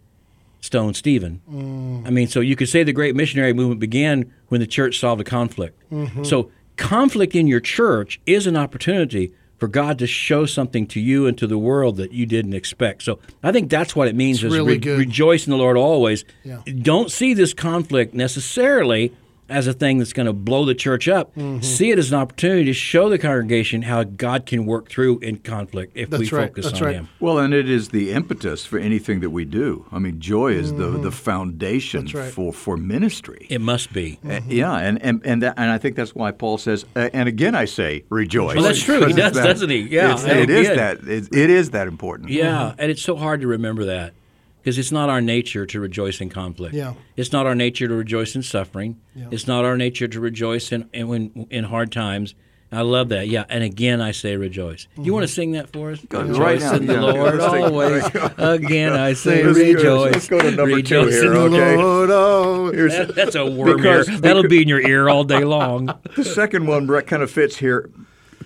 stoned 0.61 0.97
Stephen. 0.97 1.41
Hmm. 1.49 2.03
I 2.07 2.11
mean, 2.11 2.29
so 2.29 2.41
you 2.41 2.55
could 2.55 2.69
say 2.69 2.83
the 2.83 2.93
great 2.93 3.17
missionary 3.17 3.53
movement 3.53 3.81
began 3.81 4.33
when 4.49 4.61
the 4.61 4.67
church 4.67 4.99
solved 4.99 5.21
a 5.21 5.25
conflict. 5.25 5.83
Mm-hmm. 5.91 6.25
So 6.25 6.51
conflict 6.77 7.35
in 7.35 7.47
your 7.47 7.61
church 7.61 8.21
is 8.27 8.47
an 8.47 8.57
opportunity 8.57 9.33
for 9.59 9.69
God 9.69 9.99
to 9.99 10.07
show 10.07 10.47
something 10.47 10.87
to 10.89 11.01
you 11.01 11.27
and 11.27 11.37
to 11.39 11.47
the 11.47 11.59
world 11.59 11.97
that 11.99 12.13
you 12.13 12.25
didn't 12.25 12.55
expect. 12.55 13.03
So 13.03 13.19
I 13.43 13.53
think 13.53 13.71
that's 13.71 13.95
what 13.95 14.09
it 14.09 14.15
means 14.15 14.43
is 14.43 14.53
really 14.53 14.79
good. 14.79 14.99
rejoice 14.99 15.47
in 15.47 15.51
the 15.51 15.59
Lord 15.59 15.77
always. 15.77 16.25
Yeah. 16.45 16.63
Don't 16.81 17.11
see 17.11 17.35
this 17.35 17.53
conflict 17.53 18.15
necessarily 18.15 19.13
as 19.51 19.67
a 19.67 19.73
thing 19.73 19.99
that's 19.99 20.13
going 20.13 20.27
to 20.27 20.33
blow 20.33 20.65
the 20.65 20.75
church 20.75 21.09
up. 21.09 21.35
Mm-hmm. 21.35 21.61
See 21.61 21.91
it 21.91 21.99
as 21.99 22.13
an 22.13 22.19
opportunity 22.19 22.65
to 22.65 22.73
show 22.73 23.09
the 23.09 23.19
congregation 23.19 23.83
how 23.83 24.05
God 24.05 24.47
can 24.47 24.65
work 24.67 24.89
through 24.89 25.19
in 25.19 25.39
conflict 25.39 25.93
if 25.97 26.09
we 26.11 26.19
right, 26.19 26.49
focus 26.49 26.67
that's 26.67 26.81
on 26.81 26.87
right. 26.87 26.95
Him. 26.97 27.09
Well, 27.19 27.39
and 27.39 27.53
it 27.53 27.69
is 27.69 27.89
the 27.91 28.13
impetus 28.13 28.65
for 28.65 28.79
anything 28.79 29.21
that 29.21 29.31
we 29.31 29.45
do. 29.45 29.87
I 29.93 29.99
mean, 29.99 30.21
joy 30.21 30.53
is 30.53 30.73
the, 30.75 30.91
the 30.91 31.11
foundation 31.11 31.81
Mm-hmm. 31.81 32.17
Right. 32.19 32.33
for, 32.33 32.53
for 32.53 32.77
ministry. 32.77 33.47
It 33.51 33.61
must 33.61 33.93
be. 33.93 34.19
Uh, 34.29 34.41
yeah, 34.47 34.75
and 34.77 35.03
and 35.03 35.21
and, 35.25 35.43
that, 35.43 35.55
and 35.57 35.71
I 35.71 35.79
think 35.79 35.97
that's 35.97 36.15
why 36.15 36.31
Paul 36.31 36.57
says, 36.59 36.85
uh, 36.95 37.11
and 37.13 37.29
again 37.29 37.55
I 37.55 37.65
say, 37.65 38.05
rejoice. 38.11 38.55
Well, 38.55 38.65
that's 38.65 38.83
true. 38.83 39.01
He 39.07 39.13
Because 39.13 39.29
it's 39.29 39.37
does, 39.37 39.47
doesn't 39.47 39.71
he? 39.71 39.81
Yeah, 39.81 40.13
it's, 40.13 40.25
and 40.25 40.39
it 40.39 40.49
he 40.49 40.55
is 40.57 40.69
did. 40.69 40.79
that. 40.79 40.99
It, 41.09 41.35
it 41.35 41.51
is 41.51 41.71
that 41.71 41.89
important. 41.89 42.31
Yeah, 42.31 42.75
and 42.79 42.91
it's 42.91 43.03
so 43.03 43.17
hard 43.17 43.41
to 43.41 43.49
remember 43.49 43.87
that 43.87 44.15
because 44.63 44.79
it's 44.79 44.93
not 44.93 45.09
our 45.09 45.21
nature 45.21 45.67
to 45.67 45.81
rejoice 45.81 46.21
in 46.21 46.29
conflict. 46.29 46.75
Yeah. 46.75 46.95
It's 47.17 47.33
not 47.33 47.47
our 47.47 47.55
nature 47.55 47.89
to 47.89 47.95
rejoice 47.95 48.35
in 48.35 48.43
suffering. 48.43 49.01
Yeah. 49.15 49.29
It's 49.31 49.47
not 49.47 49.65
our 49.65 49.77
nature 49.77 50.09
to 50.09 50.21
rejoice 50.21 50.73
in 50.73 50.89
in, 50.93 51.47
in 51.51 51.65
hard 51.65 51.93
times. 51.93 52.35
I 52.73 52.83
love 52.83 53.09
that. 53.09 53.27
Yeah, 53.27 53.47
and 53.49 53.65
again 53.65 54.01
I 54.01 54.13
say 54.13 54.37
rejoice. 54.37 54.87
You 54.95 55.03
mm-hmm. 55.03 55.13
want 55.13 55.23
to 55.25 55.29
sing 55.29 55.53
that 55.53 55.73
for 55.73 55.91
us? 55.91 56.01
Go- 56.09 56.23
rejoice 56.23 56.39
right 56.39 56.61
now. 56.61 56.75
in 56.77 56.87
the 56.87 56.93
Yeah, 56.95 57.01
Lord 57.01 57.41
always. 57.41 58.05
again 58.39 58.93
I 58.93 59.15
say 59.15 59.43
Let's 59.43 59.59
go- 59.59 59.65
rejoice. 59.65 60.13
let's 60.13 60.29
go 60.29 60.39
to 60.41 60.51
number 60.53 60.81
two 60.83 61.07
here, 61.09 61.33
in 61.33 61.39
okay? 61.53 61.77
Lord. 61.77 62.11
Lord, 62.11 62.11
oh, 62.11 62.71
That- 62.89 63.15
that's 63.17 63.35
a 63.35 63.45
worm 63.45 63.77
Because- 63.77 64.09
ear. 64.09 64.19
That'll 64.19 64.47
be 64.47 64.63
in 64.63 64.69
your 64.69 64.81
ear 64.81 65.09
all 65.09 65.25
day 65.25 65.45
long. 65.45 65.93
The 66.17 66.25
second 66.25 66.67
one 66.67 66.87
Brett, 66.87 67.07
kind 67.09 67.23
of 67.23 67.31
fits 67.31 67.57
here 67.57 67.91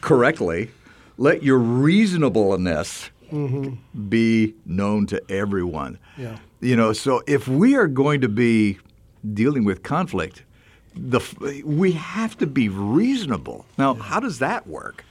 correctly. 0.00 0.70
Let 1.18 1.42
your 1.42 1.58
reasonableness 1.58 3.10
Mm-hmm. 3.30 4.08
be 4.08 4.54
known 4.66 5.06
to 5.06 5.22
everyone. 5.30 5.98
Yeah. 6.16 6.38
You 6.60 6.76
know, 6.76 6.92
so 6.92 7.22
if 7.26 7.48
we 7.48 7.74
are 7.76 7.86
going 7.86 8.20
to 8.20 8.28
be 8.28 8.78
dealing 9.32 9.64
with 9.64 9.82
conflict, 9.82 10.44
the 10.94 11.20
we 11.64 11.92
have 11.92 12.38
to 12.38 12.46
be 12.46 12.68
reasonable. 12.68 13.66
Now, 13.76 13.94
how 13.94 14.20
does 14.20 14.38
that 14.38 14.66
work? 14.66 15.04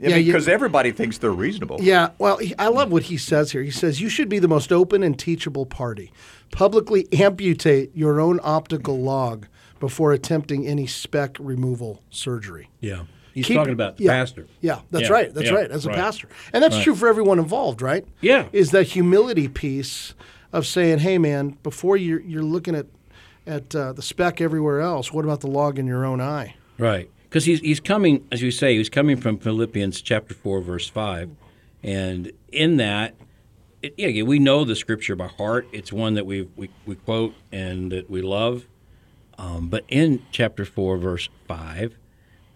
Yeah, 0.00 0.16
because 0.16 0.48
everybody 0.48 0.92
thinks 0.92 1.18
they're 1.18 1.30
reasonable. 1.30 1.78
Yeah, 1.80 2.10
well, 2.18 2.38
I 2.58 2.68
love 2.68 2.92
what 2.92 3.04
he 3.04 3.16
says 3.16 3.50
here. 3.52 3.62
He 3.62 3.70
says, 3.70 4.00
You 4.00 4.08
should 4.08 4.28
be 4.28 4.38
the 4.38 4.48
most 4.48 4.72
open 4.72 5.02
and 5.02 5.18
teachable 5.18 5.66
party. 5.66 6.12
Publicly 6.52 7.08
amputate 7.12 7.94
your 7.96 8.20
own 8.20 8.38
optical 8.42 9.00
log 9.00 9.46
before 9.80 10.12
attempting 10.12 10.66
any 10.66 10.86
spec 10.86 11.36
removal 11.38 12.02
surgery. 12.10 12.70
Yeah. 12.80 13.04
He's 13.38 13.46
Keep- 13.46 13.56
talking 13.56 13.72
about 13.72 13.96
the 13.96 14.04
yeah, 14.04 14.10
pastor. 14.10 14.46
Yeah, 14.60 14.80
that's 14.90 15.04
Yeah, 15.08 15.12
right. 15.12 15.32
That's 15.34 15.48
yeah, 15.48 15.54
right. 15.54 15.70
As 15.70 15.86
a 15.86 15.88
right. 15.90 15.96
pastor. 15.96 16.28
And 16.52 16.62
that's 16.62 16.74
Right. 16.76 16.84
true 16.84 16.94
for 16.94 17.08
everyone 17.08 17.38
involved, 17.38 17.80
right? 17.82 18.04
Yeah. 18.20 18.48
Is 18.52 18.70
that 18.72 18.84
humility 18.88 19.48
piece 19.48 20.14
of 20.52 20.66
saying, 20.66 20.98
hey, 20.98 21.18
man, 21.18 21.56
before 21.62 21.96
you're, 21.96 22.20
you're 22.20 22.42
looking 22.42 22.74
at 22.74 22.86
at 23.46 23.74
uh, 23.74 23.92
the 23.94 24.02
speck 24.02 24.40
everywhere 24.42 24.80
else, 24.80 25.10
what 25.12 25.24
about 25.24 25.40
the 25.40 25.46
log 25.46 25.78
in 25.78 25.86
your 25.86 26.04
own 26.04 26.20
eye? 26.20 26.54
Right. 26.76 27.08
Because 27.24 27.46
he's, 27.46 27.60
he's 27.60 27.80
coming, 27.80 28.26
as 28.30 28.42
you 28.42 28.50
say, 28.50 28.76
he's 28.76 28.90
coming 28.90 29.16
from 29.16 29.38
Philippians 29.38 30.02
chapter 30.02 30.34
4, 30.34 30.60
verse 30.60 30.86
5. 30.88 31.30
And 31.82 32.32
in 32.52 32.76
that, 32.76 33.14
it, 33.82 33.94
yeah, 33.96 34.22
we 34.24 34.38
know 34.38 34.64
the 34.64 34.76
scripture 34.76 35.16
by 35.16 35.28
heart. 35.28 35.66
It's 35.72 35.90
one 35.92 36.12
that 36.14 36.26
we, 36.26 36.48
we, 36.56 36.68
we 36.84 36.96
quote 36.96 37.34
and 37.52 37.90
that 37.92 38.10
we 38.10 38.20
love. 38.20 38.66
Um, 39.38 39.68
but 39.68 39.84
in 39.88 40.22
chapter 40.32 40.64
4, 40.66 40.98
verse 40.98 41.28
5, 41.46 41.80
let's 41.80 41.96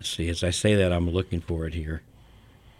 see, 0.04 0.28
as 0.28 0.42
I 0.42 0.50
say 0.50 0.74
that, 0.74 0.92
I'm 0.92 1.08
looking 1.10 1.40
for 1.40 1.66
it 1.66 1.74
here. 1.74 2.02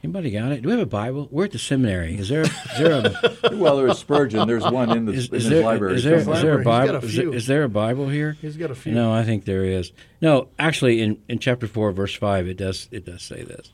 Anybody 0.04 0.32
got 0.32 0.50
it? 0.50 0.62
Do 0.62 0.68
we 0.68 0.72
have 0.72 0.80
a 0.80 0.86
Bible? 0.86 1.28
We're 1.30 1.44
at 1.44 1.52
the 1.52 1.60
seminary. 1.60 2.18
Is 2.18 2.28
there? 2.28 2.42
Is 2.42 2.78
there 2.78 2.92
a? 2.92 3.38
well, 3.56 3.76
there's 3.76 3.98
Spurgeon. 3.98 4.48
There's 4.48 4.64
one 4.64 4.90
in, 4.90 5.04
the, 5.04 5.12
is, 5.12 5.28
in 5.28 5.36
is 5.36 5.44
his 5.44 5.50
there, 5.50 5.62
library. 5.62 5.94
Is 5.94 6.02
there, 6.02 6.16
is 6.16 6.26
there 6.26 6.54
a 6.54 6.58
He's 6.58 6.64
got 6.64 6.64
Bible? 6.64 6.94
a 6.94 6.98
Is 6.98 7.14
there, 7.14 7.22
few. 7.22 7.32
is 7.32 7.46
there 7.46 7.62
a 7.62 7.68
Bible 7.68 8.08
here? 8.08 8.36
He's 8.40 8.56
got 8.56 8.72
a 8.72 8.74
few. 8.74 8.92
No, 8.92 9.12
I 9.12 9.22
think 9.22 9.44
there 9.44 9.64
is. 9.64 9.92
No, 10.20 10.48
actually, 10.58 11.00
in, 11.00 11.22
in 11.28 11.38
chapter 11.38 11.68
four, 11.68 11.92
verse 11.92 12.16
five, 12.16 12.48
it 12.48 12.56
does 12.56 12.88
it 12.90 13.06
does 13.06 13.22
say 13.22 13.44
this. 13.44 13.70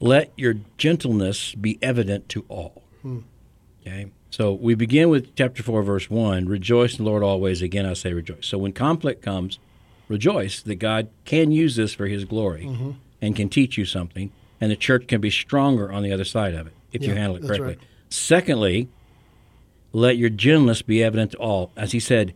Let 0.00 0.32
your 0.36 0.54
gentleness 0.76 1.54
be 1.54 1.78
evident 1.80 2.28
to 2.30 2.44
all. 2.48 2.82
Hmm. 3.02 3.20
Okay, 3.82 4.06
so 4.30 4.52
we 4.54 4.74
begin 4.74 5.08
with 5.08 5.36
chapter 5.36 5.62
four, 5.62 5.84
verse 5.84 6.10
one. 6.10 6.46
Rejoice 6.46 6.98
in 6.98 7.04
the 7.04 7.10
Lord 7.10 7.22
always. 7.22 7.62
Again, 7.62 7.86
I 7.86 7.92
say 7.92 8.12
rejoice. 8.12 8.46
So 8.46 8.58
when 8.58 8.72
conflict 8.72 9.22
comes, 9.22 9.60
rejoice 10.08 10.62
that 10.62 10.76
God 10.76 11.08
can 11.24 11.50
use 11.50 11.76
this 11.76 11.94
for 11.94 12.06
His 12.06 12.24
glory 12.24 12.68
and 13.20 13.34
can 13.36 13.48
teach 13.48 13.76
you 13.78 13.84
something, 13.84 14.30
and 14.60 14.70
the 14.70 14.76
church 14.76 15.06
can 15.06 15.20
be 15.20 15.30
stronger 15.30 15.90
on 15.92 16.02
the 16.02 16.12
other 16.12 16.24
side 16.24 16.54
of 16.54 16.66
it 16.66 16.72
if 16.92 17.02
you 17.02 17.14
handle 17.14 17.36
it 17.36 17.42
correctly. 17.46 17.66
right. 17.66 17.78
Secondly, 18.08 18.88
let 19.92 20.16
your 20.16 20.30
gentleness 20.30 20.82
be 20.82 21.02
evident 21.02 21.32
to 21.32 21.38
all. 21.38 21.72
As 21.76 21.92
he 21.92 22.00
said, 22.00 22.34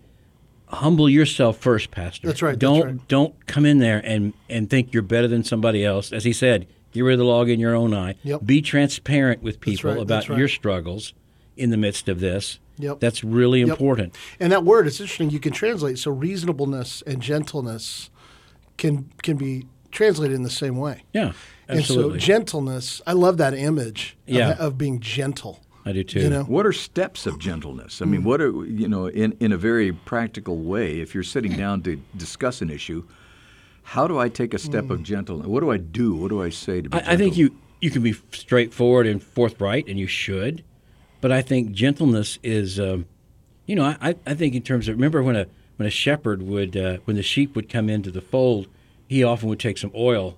humble 0.68 1.08
yourself 1.08 1.58
first, 1.58 1.90
Pastor. 1.90 2.26
That's 2.26 2.42
right, 2.42 2.58
Don't 2.58 2.84
right. 2.84 3.08
don't 3.08 3.46
come 3.46 3.64
in 3.66 3.78
there 3.78 4.00
and 4.04 4.32
and 4.48 4.68
think 4.70 4.92
you're 4.92 5.02
better 5.02 5.28
than 5.28 5.44
somebody 5.44 5.84
else. 5.84 6.12
As 6.12 6.24
he 6.24 6.32
said, 6.32 6.66
get 6.92 7.02
rid 7.02 7.14
of 7.14 7.18
the 7.20 7.24
log 7.24 7.48
in 7.48 7.60
your 7.60 7.74
own 7.74 7.94
eye. 7.94 8.16
Yep. 8.24 8.40
Be 8.44 8.62
transparent 8.62 9.42
with 9.42 9.60
people 9.60 9.90
right, 9.92 10.00
about 10.02 10.28
your 10.28 10.48
struggles 10.48 11.12
in 11.56 11.70
the 11.70 11.76
midst 11.76 12.08
of 12.08 12.20
this. 12.20 12.58
Yep. 12.82 13.00
That's 13.00 13.22
really 13.24 13.60
Yep. 13.60 13.68
important. 13.68 14.16
And 14.38 14.52
that 14.52 14.64
word, 14.64 14.86
it's 14.86 15.00
interesting. 15.00 15.30
You 15.30 15.40
can 15.40 15.52
translate 15.52 15.98
so 15.98 16.10
reasonableness 16.10 17.02
and 17.06 17.20
gentleness 17.20 18.10
can 18.76 19.10
can 19.22 19.36
be 19.36 19.66
translated 19.90 20.34
in 20.34 20.42
the 20.42 20.50
same 20.50 20.76
way. 20.76 21.02
Yeah, 21.12 21.32
And 21.68 21.80
absolutely. 21.80 22.20
so 22.20 22.26
gentleness, 22.26 23.02
I 23.06 23.12
love 23.12 23.36
that 23.38 23.54
image 23.54 24.16
of, 24.28 24.34
Yeah. 24.34 24.56
of 24.58 24.78
being 24.78 25.00
gentle. 25.00 25.60
I 25.84 25.92
do 25.92 26.04
too. 26.04 26.20
You 26.20 26.30
know, 26.30 26.42
What 26.44 26.66
are 26.66 26.72
steps 26.72 27.26
of 27.26 27.38
gentleness? 27.38 28.02
I 28.02 28.04
mean, 28.04 28.20
hmm. 28.20 28.28
what 28.28 28.40
are 28.40 28.52
you 28.64 28.86
know, 28.86 29.06
in 29.06 29.34
in 29.40 29.52
a 29.52 29.56
very 29.56 29.92
practical 29.92 30.58
way, 30.58 31.00
if 31.00 31.14
you're 31.14 31.24
sitting 31.24 31.56
down 31.56 31.82
to 31.82 32.00
discuss 32.16 32.60
an 32.62 32.70
issue, 32.70 33.04
how 33.82 34.06
do 34.06 34.18
I 34.18 34.28
take 34.28 34.54
a 34.54 34.58
step 34.58 34.90
of 34.90 34.98
hmm. 34.98 35.04
gentleness? 35.04 35.46
What 35.46 35.60
do 35.60 35.70
I 35.70 35.78
do? 35.78 36.14
What 36.14 36.28
do 36.28 36.42
I 36.42 36.50
say 36.50 36.82
to 36.82 36.88
be 36.88 36.98
I, 36.98 37.12
I 37.12 37.16
think 37.16 37.36
you 37.36 37.56
you 37.80 37.90
can 37.90 38.02
be 38.02 38.14
straightforward 38.32 39.06
and 39.06 39.22
forthright, 39.22 39.88
and 39.88 39.98
you 39.98 40.06
should. 40.06 40.62
But 41.20 41.32
I 41.32 41.42
think 41.42 41.72
gentleness 41.72 42.38
is, 42.42 42.80
um, 42.80 43.06
you 43.66 43.76
know, 43.76 43.84
I, 43.84 44.16
I 44.26 44.34
think 44.34 44.54
in 44.54 44.62
terms 44.62 44.88
of 44.88 44.96
remember 44.96 45.22
when 45.22 45.36
a 45.36 45.46
when 45.76 45.86
a 45.86 45.90
shepherd 45.90 46.42
would 46.42 46.76
uh, 46.76 46.98
when 47.04 47.16
the 47.16 47.22
sheep 47.22 47.54
would 47.56 47.68
come 47.68 47.88
into 47.88 48.10
the 48.10 48.20
fold, 48.20 48.68
he 49.08 49.24
often 49.24 49.48
would 49.48 49.60
take 49.60 49.78
some 49.78 49.92
oil. 49.94 50.36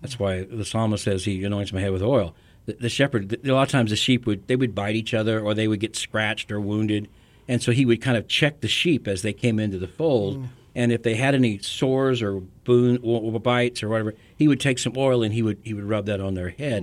That's 0.00 0.18
why 0.18 0.44
the 0.44 0.64
psalmist 0.64 1.04
says 1.04 1.24
he 1.24 1.44
anoints 1.44 1.72
my 1.72 1.80
head 1.80 1.92
with 1.92 2.02
oil. 2.02 2.34
The, 2.66 2.74
the 2.74 2.88
shepherd, 2.88 3.38
a 3.46 3.52
lot 3.52 3.62
of 3.62 3.68
times 3.68 3.90
the 3.90 3.96
sheep 3.96 4.26
would 4.26 4.46
they 4.48 4.56
would 4.56 4.74
bite 4.74 4.96
each 4.96 5.14
other 5.14 5.40
or 5.40 5.54
they 5.54 5.68
would 5.68 5.80
get 5.80 5.96
scratched 5.96 6.50
or 6.52 6.60
wounded, 6.60 7.08
and 7.48 7.62
so 7.62 7.72
he 7.72 7.84
would 7.86 8.02
kind 8.02 8.16
of 8.16 8.28
check 8.28 8.60
the 8.60 8.68
sheep 8.68 9.06
as 9.08 9.22
they 9.22 9.32
came 9.32 9.58
into 9.58 9.78
the 9.78 9.88
fold. 9.88 10.36
And 10.76 10.90
if 10.90 11.04
they 11.04 11.14
had 11.14 11.36
any 11.36 11.58
sores 11.58 12.20
or 12.20 12.40
boon, 12.40 12.98
or 13.04 13.38
bites 13.38 13.82
or 13.84 13.88
whatever, 13.88 14.14
he 14.36 14.48
would 14.48 14.58
take 14.58 14.80
some 14.80 14.94
oil 14.96 15.22
and 15.22 15.32
he 15.32 15.40
would 15.42 15.58
he 15.62 15.72
would 15.72 15.84
rub 15.84 16.06
that 16.06 16.20
on 16.20 16.34
their 16.34 16.50
head. 16.50 16.82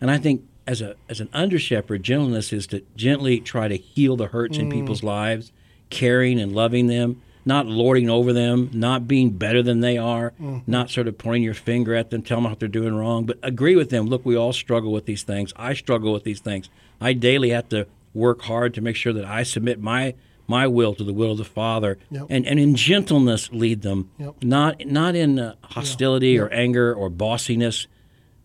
And 0.00 0.10
I 0.10 0.16
think 0.18 0.42
as 0.66 0.80
a 0.80 0.96
as 1.08 1.20
an 1.20 1.28
under 1.32 1.58
shepherd, 1.58 2.02
gentleness 2.02 2.52
is 2.52 2.66
to 2.68 2.82
gently 2.96 3.40
try 3.40 3.68
to 3.68 3.76
heal 3.76 4.16
the 4.16 4.26
hurts 4.28 4.58
in 4.58 4.70
people's 4.70 5.02
lives, 5.02 5.52
caring 5.90 6.40
and 6.40 6.52
loving 6.54 6.86
them, 6.88 7.22
not 7.44 7.66
lording 7.66 8.10
over 8.10 8.32
them, 8.32 8.70
not 8.72 9.06
being 9.06 9.30
better 9.30 9.62
than 9.62 9.80
they 9.80 9.96
are, 9.96 10.32
not 10.66 10.90
sort 10.90 11.06
of 11.08 11.16
pointing 11.18 11.42
your 11.44 11.54
finger 11.54 11.94
at 11.94 12.10
them, 12.10 12.22
telling 12.22 12.42
them 12.44 12.50
what 12.52 12.58
they're 12.58 12.68
doing 12.68 12.94
wrong, 12.94 13.24
but 13.24 13.38
agree 13.42 13.76
with 13.76 13.90
them. 13.90 14.06
Look, 14.06 14.26
we 14.26 14.36
all 14.36 14.52
struggle 14.52 14.90
with 14.92 15.06
these 15.06 15.22
things. 15.22 15.52
I 15.56 15.74
struggle 15.74 16.12
with 16.12 16.24
these 16.24 16.40
things. 16.40 16.68
I 17.00 17.12
daily 17.12 17.50
have 17.50 17.68
to 17.68 17.86
work 18.14 18.42
hard 18.42 18.74
to 18.74 18.80
make 18.80 18.96
sure 18.96 19.12
that 19.12 19.24
I 19.24 19.42
submit 19.44 19.80
my 19.80 20.14
my 20.48 20.64
will 20.68 20.94
to 20.94 21.02
the 21.02 21.12
will 21.12 21.32
of 21.32 21.38
the 21.38 21.44
Father, 21.44 21.98
Yep. 22.08 22.26
and, 22.30 22.46
and 22.46 22.60
in 22.60 22.76
gentleness 22.76 23.50
lead 23.52 23.82
them, 23.82 24.10
Yep. 24.18 24.34
not 24.44 24.86
not 24.86 25.16
in 25.16 25.38
uh, 25.40 25.54
hostility 25.62 26.38
or 26.38 26.48
anger 26.50 26.94
or 26.94 27.10
bossiness, 27.10 27.86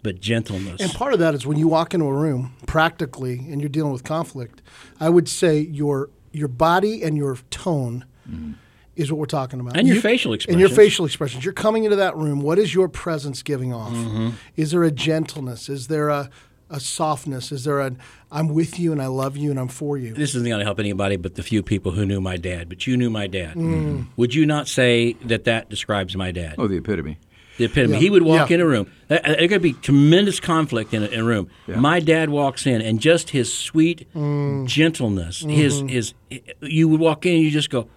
but 0.03 0.20
gentleness. 0.20 0.81
And 0.81 0.91
part 0.93 1.13
of 1.13 1.20
that 1.20 1.34
is 1.36 1.46
when 1.46 1.58
you 1.58 1.67
walk 1.67 1.93
into 1.93 2.05
a 2.05 2.13
room 2.13 2.53
practically 2.65 3.34
and 3.39 3.62
you're 3.62 3.70
dealing 3.70 3.91
with 3.91 4.03
conflict, 4.03 4.62
I 5.00 5.10
would 5.10 5.27
say 5.29 5.60
your 5.60 6.10
your 6.31 6.48
body 6.48 7.03
and 7.03 7.17
your 7.17 7.36
tone 7.50 8.05
is 8.96 9.12
what 9.12 9.20
we're 9.20 9.25
talking 9.25 9.60
about. 9.60 9.77
And 9.77 9.88
your 9.88 9.96
You- 9.98 10.01
facial 10.01 10.34
expressions. 10.34 10.62
And 10.62 10.70
your 10.70 10.75
facial 10.75 11.05
expressions. 11.05 11.43
You're 11.43 11.53
coming 11.53 11.84
into 11.84 11.98
that 11.98 12.15
room. 12.15 12.41
What 12.41 12.60
is 12.60 12.74
your 12.74 12.88
presence 12.88 13.41
giving 13.43 13.74
off? 13.74 13.93
Mm-hmm. 13.93 14.29
Is 14.55 14.72
there 14.72 14.84
a 14.84 14.91
gentleness? 14.91 15.70
Is 15.70 15.88
there 15.88 16.10
a, 16.10 16.29
a 16.70 16.79
softness? 16.79 17.51
Is 17.51 17.63
there 17.65 17.79
a 17.79 17.91
I'm 18.31 18.48
with 18.50 18.79
you 18.79 18.91
and 18.93 19.01
I 19.01 19.08
love 19.08 19.36
you 19.36 19.50
and 19.51 19.60
I'm 19.60 19.67
for 19.67 19.98
you? 19.98 20.13
this 20.13 20.36
isn't 20.36 20.48
going 20.48 20.60
to 20.60 20.65
help 20.65 20.79
anybody 20.79 21.17
but 21.17 21.36
the 21.36 21.43
few 21.43 21.62
people 21.63 21.91
who 21.91 22.05
knew 22.05 22.22
my 22.22 22.38
dad. 22.38 22.70
But 22.70 22.88
you 22.88 22.96
knew 22.96 23.10
my 23.10 23.27
dad. 23.27 23.55
Mm. 23.55 24.08
Would 24.15 24.34
you 24.34 24.46
not 24.46 24.67
say 24.70 25.13
that 25.25 25.43
that 25.46 25.70
describes 25.70 26.15
my 26.15 26.31
dad? 26.31 26.55
Oh, 26.58 26.67
the 26.67 26.77
epitome. 26.77 27.17
The 27.61 27.65
epitome. 27.71 27.93
Yeah. 27.93 27.99
He 27.99 28.09
would 28.09 28.23
walk 28.23 28.49
Yeah. 28.49 28.55
in 28.55 28.61
a 28.61 28.65
room. 28.65 28.87
There 29.07 29.21
there 29.25 29.47
could 29.47 29.61
be 29.61 29.73
tremendous 29.73 30.39
conflict 30.39 30.93
in 30.93 31.03
a, 31.03 31.07
in 31.07 31.19
a 31.21 31.23
room. 31.23 31.49
My 31.67 31.99
dad 31.99 32.29
walks 32.29 32.65
in, 32.67 32.81
and 32.81 32.99
just 32.99 33.29
his 33.31 33.51
sweet 33.53 34.07
Mm. 34.15 34.67
gentleness, 34.67 35.41
Mm-hmm. 35.41 35.49
his 35.49 35.83
his, 35.87 36.13
you 36.61 36.87
would 36.89 36.99
walk 36.99 37.25
in, 37.25 37.35
and 37.35 37.43
you 37.43 37.51
just 37.51 37.69
go, 37.69 37.87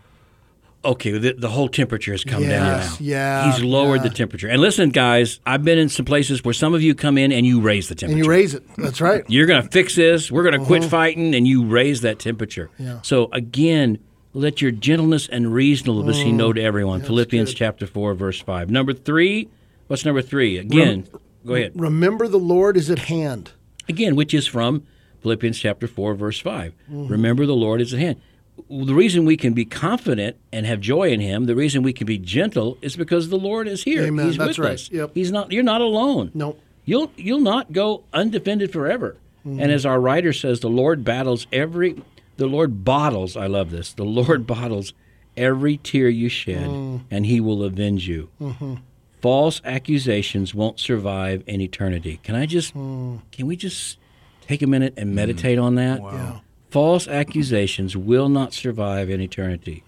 okay, 0.85 1.17
the, 1.17 1.33
the 1.33 1.49
whole 1.49 1.69
temperature 1.69 2.13
has 2.13 2.25
come 2.25 2.43
down 2.43 2.81
now. 2.81 2.95
Yeah, 3.01 3.51
he's 3.51 3.63
lowered 3.65 4.03
yeah. 4.03 4.09
the 4.09 4.15
temperature. 4.15 4.49
And 4.49 4.61
listen, 4.61 4.91
guys, 4.91 5.41
I've 5.47 5.65
been 5.65 5.79
in 5.79 5.89
some 5.89 6.05
places 6.05 6.45
where 6.45 6.53
some 6.53 6.75
of 6.75 6.83
you 6.83 6.95
come 6.95 7.17
in 7.17 7.33
and 7.33 7.47
you 7.47 7.61
raise 7.63 7.89
the 7.89 7.93
and 7.93 8.01
temperature. 8.01 8.23
you 8.25 8.29
raise 8.31 8.53
it. 8.55 8.63
That's 8.77 9.01
right. 9.01 9.25
You're 9.29 9.47
going 9.47 9.63
to 9.63 9.69
fix 9.71 9.97
this. 9.97 10.31
We're 10.31 10.43
going 10.43 10.59
to 10.61 10.67
quit 10.67 10.85
fighting, 10.85 11.35
and 11.35 11.49
you 11.49 11.65
raise 11.65 12.03
that 12.03 12.19
temperature. 12.19 12.69
Yeah. 12.79 12.99
So 13.03 13.29
again, 13.33 13.99
let 14.35 14.61
your 14.61 14.73
gentleness 14.73 15.29
and 15.29 15.53
reasonableness 15.55 16.19
be 16.23 16.33
known 16.33 16.57
to 16.57 16.63
everyone. 16.63 17.01
Philippians 17.01 17.51
good. 17.51 17.57
chapter 17.57 17.87
four, 17.87 18.15
verse 18.15 18.41
five. 18.41 18.69
Number 18.71 18.93
three. 18.93 19.49
What's 19.87 20.05
number 20.05 20.23
three? 20.23 20.59
Again, 20.59 21.07
go 21.47 21.55
ahead. 21.55 21.73
Remember 21.75 22.27
the 22.27 22.39
Lord 22.39 22.77
is 22.77 22.91
at 22.91 23.01
hand. 23.01 23.53
Again, 23.89 24.17
which 24.17 24.33
is 24.35 24.47
from 24.47 24.87
Philippians 25.21 25.59
chapter 25.59 25.87
four, 25.87 26.15
verse 26.15 26.39
5 26.39 26.73
Mm-hmm. 26.91 27.07
Remember, 27.09 27.47
the 27.47 27.55
Lord 27.55 27.81
is 27.81 27.93
at 27.95 28.01
hand. 28.01 28.21
The 28.69 28.95
reason 28.95 29.25
we 29.25 29.37
can 29.37 29.53
be 29.53 29.65
confident 29.65 30.37
and 30.53 30.65
have 30.65 30.81
joy 30.81 31.11
in 31.11 31.21
Him, 31.21 31.47
the 31.47 31.57
reason 31.57 31.83
we 31.83 31.93
can 31.93 32.07
be 32.07 32.19
gentle, 32.19 32.79
is 32.83 32.97
because 32.97 33.29
the 33.29 33.39
Lord 33.39 33.67
is 33.69 33.83
here. 33.83 34.05
Amen. 34.05 34.27
He's 34.27 34.37
That's 34.37 34.59
with 34.59 34.67
right. 34.67 34.75
us. 34.75 34.91
Yep. 34.91 35.11
He's 35.15 35.33
not. 35.33 35.51
You're 35.53 35.63
not 35.63 35.81
alone. 35.81 36.31
No. 36.35 36.57
You'll 36.85 37.11
you'll 37.17 37.41
not 37.41 37.73
go 37.73 38.05
undefended 38.13 38.73
forever. 38.73 39.17
Mm-hmm. 39.47 39.61
And 39.61 39.73
as 39.73 39.85
our 39.85 40.01
writer 40.01 40.33
says, 40.33 40.61
the 40.61 40.69
Lord 40.71 41.05
battles 41.05 41.47
every 41.53 42.03
the 42.37 42.47
Lord 42.47 42.85
bottles, 42.85 43.37
I 43.37 43.47
love 43.47 43.71
this. 43.71 43.93
The 43.93 44.05
Lord 44.05 44.47
bottles 44.55 44.93
every 45.37 45.77
tear 45.79 46.09
you 46.09 46.29
shed 46.29 46.69
Mm. 46.69 47.01
and 47.11 47.27
he 47.27 47.41
will 47.41 47.63
avenge 47.65 48.07
you. 48.09 48.29
Mm-hmm. 48.41 48.75
False 49.21 49.61
accusations 49.65 50.55
won't 50.55 50.79
survive 50.79 51.43
in 51.47 51.61
eternity. 51.61 52.21
Can 52.23 52.35
I 52.35 52.47
just 52.47 52.75
Mm. 52.75 53.21
can 53.33 53.47
we 53.47 53.57
just 53.57 53.99
take 54.47 54.63
a 54.63 54.67
minute 54.67 54.95
and 54.97 55.15
meditate 55.15 55.59
on 55.59 55.75
that? 55.77 56.01
Yeah. 56.03 56.41
False 56.71 57.07
accusations 57.09 57.97
will 57.97 58.29
not 58.29 58.53
survive 58.53 59.09
in 59.09 59.21
eternity. 59.21 59.85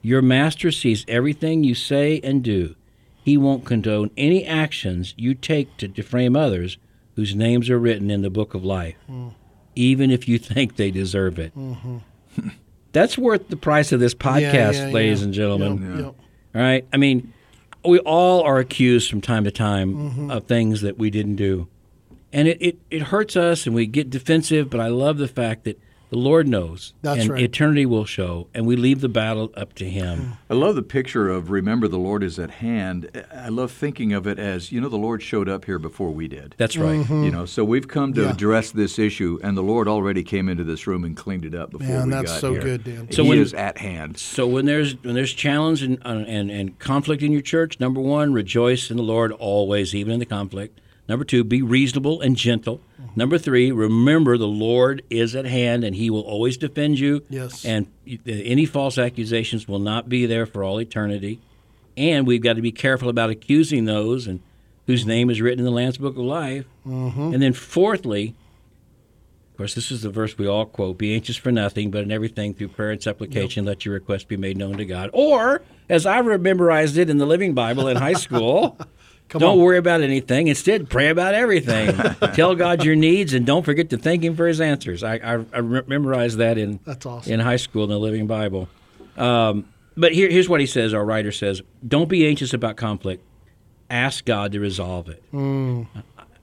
Your 0.00 0.22
master 0.22 0.70
sees 0.72 1.04
everything 1.06 1.64
you 1.64 1.74
say 1.74 2.18
and 2.24 2.42
do. 2.42 2.74
He 3.22 3.36
won't 3.36 3.66
condone 3.66 4.10
any 4.16 4.46
actions 4.46 5.12
you 5.18 5.34
take 5.34 5.76
to 5.76 5.86
defame 5.86 6.34
others 6.36 6.78
whose 7.14 7.34
names 7.34 7.68
are 7.68 7.78
written 7.78 8.10
in 8.10 8.22
the 8.22 8.30
book 8.30 8.54
of 8.54 8.64
life, 8.64 8.96
even 9.74 10.10
if 10.10 10.28
you 10.28 10.38
think 10.38 10.76
they 10.76 10.90
deserve 10.90 11.38
it. 11.38 11.52
That's 12.92 13.16
worth 13.16 13.48
the 13.48 13.56
price 13.56 13.92
of 13.92 14.00
this 14.00 14.14
podcast, 14.14 14.74
Yeah, 14.74 14.86
yeah, 14.88 14.92
ladies 14.92 15.20
yeah. 15.20 15.24
and 15.26 15.34
gentlemen. 15.34 16.04
All 16.04 16.14
right. 16.54 16.84
I 16.92 16.96
mean, 16.96 17.32
we 17.84 17.98
all 18.00 18.42
are 18.42 18.58
accused 18.58 19.08
from 19.08 19.20
time 19.20 19.44
to 19.44 19.50
time 19.50 19.94
Mm-hmm. 19.94 20.30
of 20.30 20.44
things 20.44 20.80
that 20.80 20.98
we 20.98 21.08
didn't 21.10 21.36
do. 21.36 21.68
And 22.32 22.48
it, 22.48 22.58
it, 22.60 22.78
it 22.90 23.02
hurts 23.02 23.36
us 23.36 23.66
and 23.66 23.74
we 23.74 23.86
get 23.86 24.10
defensive, 24.10 24.70
but 24.70 24.80
I 24.80 24.88
love 24.88 25.18
the 25.18 25.28
fact 25.28 25.64
that 25.64 25.80
The 26.10 26.16
Lord 26.16 26.48
knows. 26.48 26.92
That's 27.02 27.20
and 27.22 27.30
right. 27.30 27.42
eternity 27.42 27.86
will 27.86 28.04
show, 28.04 28.48
and 28.52 28.66
we 28.66 28.74
leave 28.74 29.00
the 29.00 29.08
battle 29.08 29.52
up 29.56 29.74
to 29.74 29.88
Him. 29.88 30.32
I 30.50 30.54
love 30.54 30.74
the 30.74 30.82
picture 30.82 31.28
of 31.28 31.50
remember 31.52 31.86
the 31.86 31.98
Lord 32.00 32.24
is 32.24 32.36
at 32.36 32.50
hand. 32.50 33.08
I 33.32 33.48
love 33.48 33.70
thinking 33.70 34.12
of 34.12 34.26
it 34.26 34.36
as 34.38 34.72
you 34.72 34.80
know 34.80 34.88
the 34.88 34.96
Lord 34.98 35.22
showed 35.22 35.48
up 35.48 35.66
here 35.66 35.78
before 35.78 36.10
we 36.10 36.26
did. 36.26 36.56
That's 36.58 36.76
right. 36.76 36.98
Mm-hmm. 36.98 37.22
You 37.24 37.30
know, 37.30 37.46
so 37.46 37.64
we've 37.64 37.86
come 37.86 38.12
to 38.14 38.22
Yeah. 38.22 38.30
address 38.30 38.72
this 38.72 38.98
issue, 38.98 39.38
and 39.44 39.56
the 39.56 39.62
Lord 39.62 39.86
already 39.86 40.24
came 40.24 40.48
into 40.48 40.64
this 40.64 40.88
room 40.88 41.04
and 41.04 41.16
cleaned 41.16 41.44
it 41.44 41.54
up 41.54 41.70
before 41.70 41.86
Man, 41.86 42.06
we 42.06 42.10
that's 42.10 42.32
got 42.32 42.40
so 42.40 42.52
here. 42.54 42.60
good, 42.62 42.82
Dan. 42.84 43.12
So 43.12 43.22
he 43.22 43.28
when- 43.28 43.38
is 43.38 43.54
at 43.54 43.78
hand. 43.78 44.18
So 44.18 44.48
when 44.48 44.66
there's 44.66 45.00
when 45.04 45.14
there's 45.14 45.32
challenge 45.32 45.82
and, 45.84 45.96
uh, 46.04 46.24
and 46.26 46.50
and 46.50 46.76
conflict 46.80 47.22
in 47.22 47.30
your 47.30 47.40
church, 47.40 47.78
number 47.78 48.00
one, 48.00 48.32
rejoice 48.32 48.90
in 48.90 48.96
the 48.96 49.04
Lord 49.04 49.30
always, 49.30 49.94
even 49.94 50.14
in 50.14 50.18
the 50.18 50.26
conflict. 50.26 50.80
Number 51.08 51.24
two, 51.24 51.44
be 51.44 51.62
reasonable 51.62 52.20
and 52.20 52.36
gentle. 52.36 52.80
Number 53.16 53.38
three, 53.38 53.72
remember 53.72 54.38
the 54.38 54.46
Lord 54.46 55.02
is 55.10 55.34
at 55.34 55.44
hand 55.44 55.84
and 55.84 55.96
He 55.96 56.10
will 56.10 56.22
always 56.22 56.56
defend 56.56 56.98
you. 56.98 57.24
Yes. 57.28 57.64
And 57.64 57.86
any 58.26 58.66
false 58.66 58.98
accusations 58.98 59.66
will 59.66 59.78
not 59.78 60.08
be 60.08 60.26
there 60.26 60.46
for 60.46 60.62
all 60.64 60.80
eternity. 60.80 61.40
And 61.96 62.26
we've 62.26 62.42
got 62.42 62.54
to 62.54 62.62
be 62.62 62.72
careful 62.72 63.08
about 63.08 63.30
accusing 63.30 63.84
those 63.84 64.26
and 64.26 64.40
whose 64.86 65.06
name 65.06 65.30
is 65.30 65.40
written 65.40 65.60
in 65.60 65.64
the 65.64 65.70
Lamb's 65.70 65.98
Book 65.98 66.16
of 66.16 66.24
Life. 66.24 66.66
Mm-hmm. 66.86 67.34
And 67.34 67.42
then 67.42 67.52
fourthly, 67.52 68.34
of 69.50 69.56
course, 69.56 69.74
this 69.74 69.90
is 69.90 70.02
the 70.02 70.10
verse 70.10 70.38
we 70.38 70.46
all 70.46 70.66
quote 70.66 70.98
Be 70.98 71.14
anxious 71.14 71.36
for 71.36 71.52
nothing, 71.52 71.90
but 71.90 72.02
in 72.02 72.10
everything 72.10 72.54
through 72.54 72.68
prayer 72.68 72.90
and 72.90 73.02
supplication, 73.02 73.64
let 73.64 73.84
your 73.84 73.94
request 73.94 74.28
be 74.28 74.36
made 74.36 74.56
known 74.56 74.76
to 74.78 74.84
God. 74.84 75.10
Or, 75.12 75.62
as 75.88 76.06
I 76.06 76.22
memorized 76.22 76.96
it 76.96 77.10
in 77.10 77.18
the 77.18 77.26
Living 77.26 77.54
Bible 77.54 77.88
in 77.88 77.96
high 77.96 78.14
school, 78.14 78.78
don't 79.38 79.58
on. 79.58 79.64
worry 79.64 79.78
about 79.78 80.00
anything. 80.00 80.48
Instead, 80.48 80.90
pray 80.90 81.08
about 81.08 81.34
everything. 81.34 81.96
Tell 82.34 82.54
God 82.54 82.84
your 82.84 82.96
needs 82.96 83.32
and 83.34 83.46
don't 83.46 83.64
forget 83.64 83.90
to 83.90 83.96
thank 83.98 84.24
Him 84.24 84.34
for 84.36 84.46
His 84.48 84.60
answers. 84.60 85.02
I, 85.04 85.14
I, 85.16 85.44
I 85.52 85.60
memorized 85.60 86.38
that 86.38 86.58
in, 86.58 86.80
That's 86.84 87.06
awesome. 87.06 87.32
in 87.32 87.40
high 87.40 87.56
school 87.56 87.84
in 87.84 87.90
the 87.90 87.98
Living 87.98 88.26
Bible. 88.26 88.68
Um, 89.16 89.66
but 89.96 90.12
here, 90.12 90.28
here's 90.30 90.48
what 90.48 90.60
he 90.60 90.66
says 90.66 90.94
our 90.94 91.04
writer 91.04 91.32
says 91.32 91.62
Don't 91.86 92.08
be 92.08 92.26
anxious 92.26 92.52
about 92.54 92.76
conflict, 92.76 93.22
ask 93.90 94.24
God 94.24 94.52
to 94.52 94.60
resolve 94.60 95.08
it 95.08 95.22
Hmm. 95.30 95.82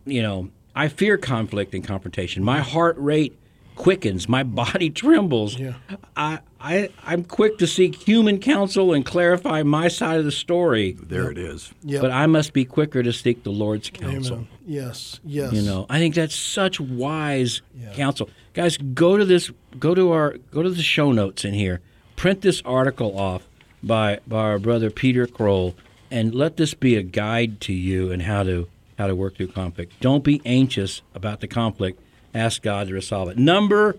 you 0.05 0.21
know, 0.21 0.49
I 0.75 0.89
fear 0.89 1.17
conflict 1.17 1.73
and 1.73 1.83
confrontation. 1.83 2.43
My 2.43 2.59
heart 2.61 2.95
rate 2.99 3.37
quickens. 3.77 4.27
My 4.27 4.43
body 4.63 4.89
trembles. 4.89 5.57
Yeah. 5.57 5.75
I, 6.15 6.39
I, 6.59 6.89
I'm 7.03 7.23
quick 7.23 7.57
to 7.59 7.67
seek 7.67 7.95
human 7.95 8.39
counsel 8.39 8.93
and 8.93 9.05
clarify 9.05 9.63
my 9.63 9.87
side 9.87 10.19
of 10.19 10.25
the 10.25 10.31
story, 10.31 10.97
There 11.01 11.31
it 11.31 11.37
is. 11.37 11.71
Yep. 11.83 12.01
but 12.01 12.11
I 12.11 12.25
must 12.25 12.51
be 12.53 12.65
quicker 12.65 13.01
to 13.03 13.13
seek 13.13 13.43
the 13.43 13.51
Lord's 13.51 13.89
counsel. 13.89 14.37
Amen. 14.37 14.47
Yes. 14.65 15.19
Yes. 15.23 15.53
You 15.53 15.61
know, 15.61 15.85
I 15.89 15.99
think 15.99 16.15
that's 16.15 16.35
such 16.35 16.79
wise 16.79 17.61
counsel. 17.93 18.29
Guys, 18.53 18.77
go 18.77 19.15
to 19.17 19.23
this, 19.23 19.51
go 19.79 19.95
to 19.95 20.11
our, 20.11 20.37
go 20.51 20.63
to 20.63 20.69
the 20.69 20.83
show 20.83 21.11
notes 21.11 21.45
in 21.45 21.53
here. 21.53 21.79
Print 22.15 22.41
this 22.41 22.61
article 22.65 23.17
off 23.17 23.47
by 23.83 24.19
by 24.27 24.39
our 24.39 24.57
brother 24.59 24.89
Peter 24.89 25.27
Krol, 25.27 25.75
and 26.09 26.33
let 26.33 26.57
this 26.57 26.73
be 26.73 26.95
a 26.95 27.03
guide 27.03 27.61
to 27.61 27.73
you 27.73 28.11
and 28.11 28.23
how 28.23 28.41
to 28.41 28.67
how 28.97 29.05
to 29.05 29.15
work 29.15 29.37
through 29.37 29.49
conflict. 29.49 29.93
Don't 30.01 30.23
be 30.23 30.41
anxious 30.43 31.03
about 31.13 31.39
the 31.41 31.47
conflict. 31.47 32.01
Ask 32.33 32.61
God 32.61 32.87
to 32.87 32.93
resolve 32.93 33.29
it. 33.29 33.37
Number 33.37 33.97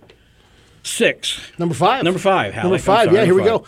six. 0.83 1.41
Number 1.59 1.75
five. 1.75 2.05
Number 2.05 2.19
five, 2.19 2.55
Hallock. 2.55 2.65
Number 2.65 2.79
five. 2.79 3.05
sorry, 3.07 3.17
yeah, 3.17 3.25
here 3.25 3.35
we 3.35 3.45
go. 3.45 3.65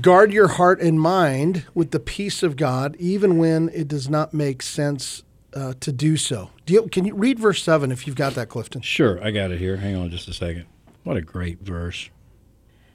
Guard 0.00 0.32
your 0.32 0.48
heart 0.48 0.80
and 0.80 1.00
mind 1.00 1.64
with 1.74 1.90
the 1.90 2.00
peace 2.00 2.42
of 2.42 2.56
God, 2.56 2.96
even 2.98 3.38
when 3.38 3.70
it 3.70 3.88
does 3.88 4.10
not 4.10 4.34
make 4.34 4.62
sense 4.62 5.22
uh, 5.54 5.72
to 5.80 5.90
do 5.90 6.16
so. 6.16 6.50
Do 6.66 6.74
you, 6.74 6.82
can 6.88 7.06
you 7.06 7.14
read 7.14 7.38
verse 7.38 7.62
seven 7.62 7.90
if 7.90 8.06
you've 8.06 8.16
got 8.16 8.34
that, 8.34 8.48
Clifton? 8.48 8.82
Sure, 8.82 9.22
I 9.24 9.30
got 9.30 9.50
it 9.50 9.58
here. 9.58 9.78
Hang 9.78 9.96
on 9.96 10.10
just 10.10 10.28
a 10.28 10.34
second. 10.34 10.66
What 11.02 11.16
a 11.16 11.22
great 11.22 11.60
verse. 11.60 12.10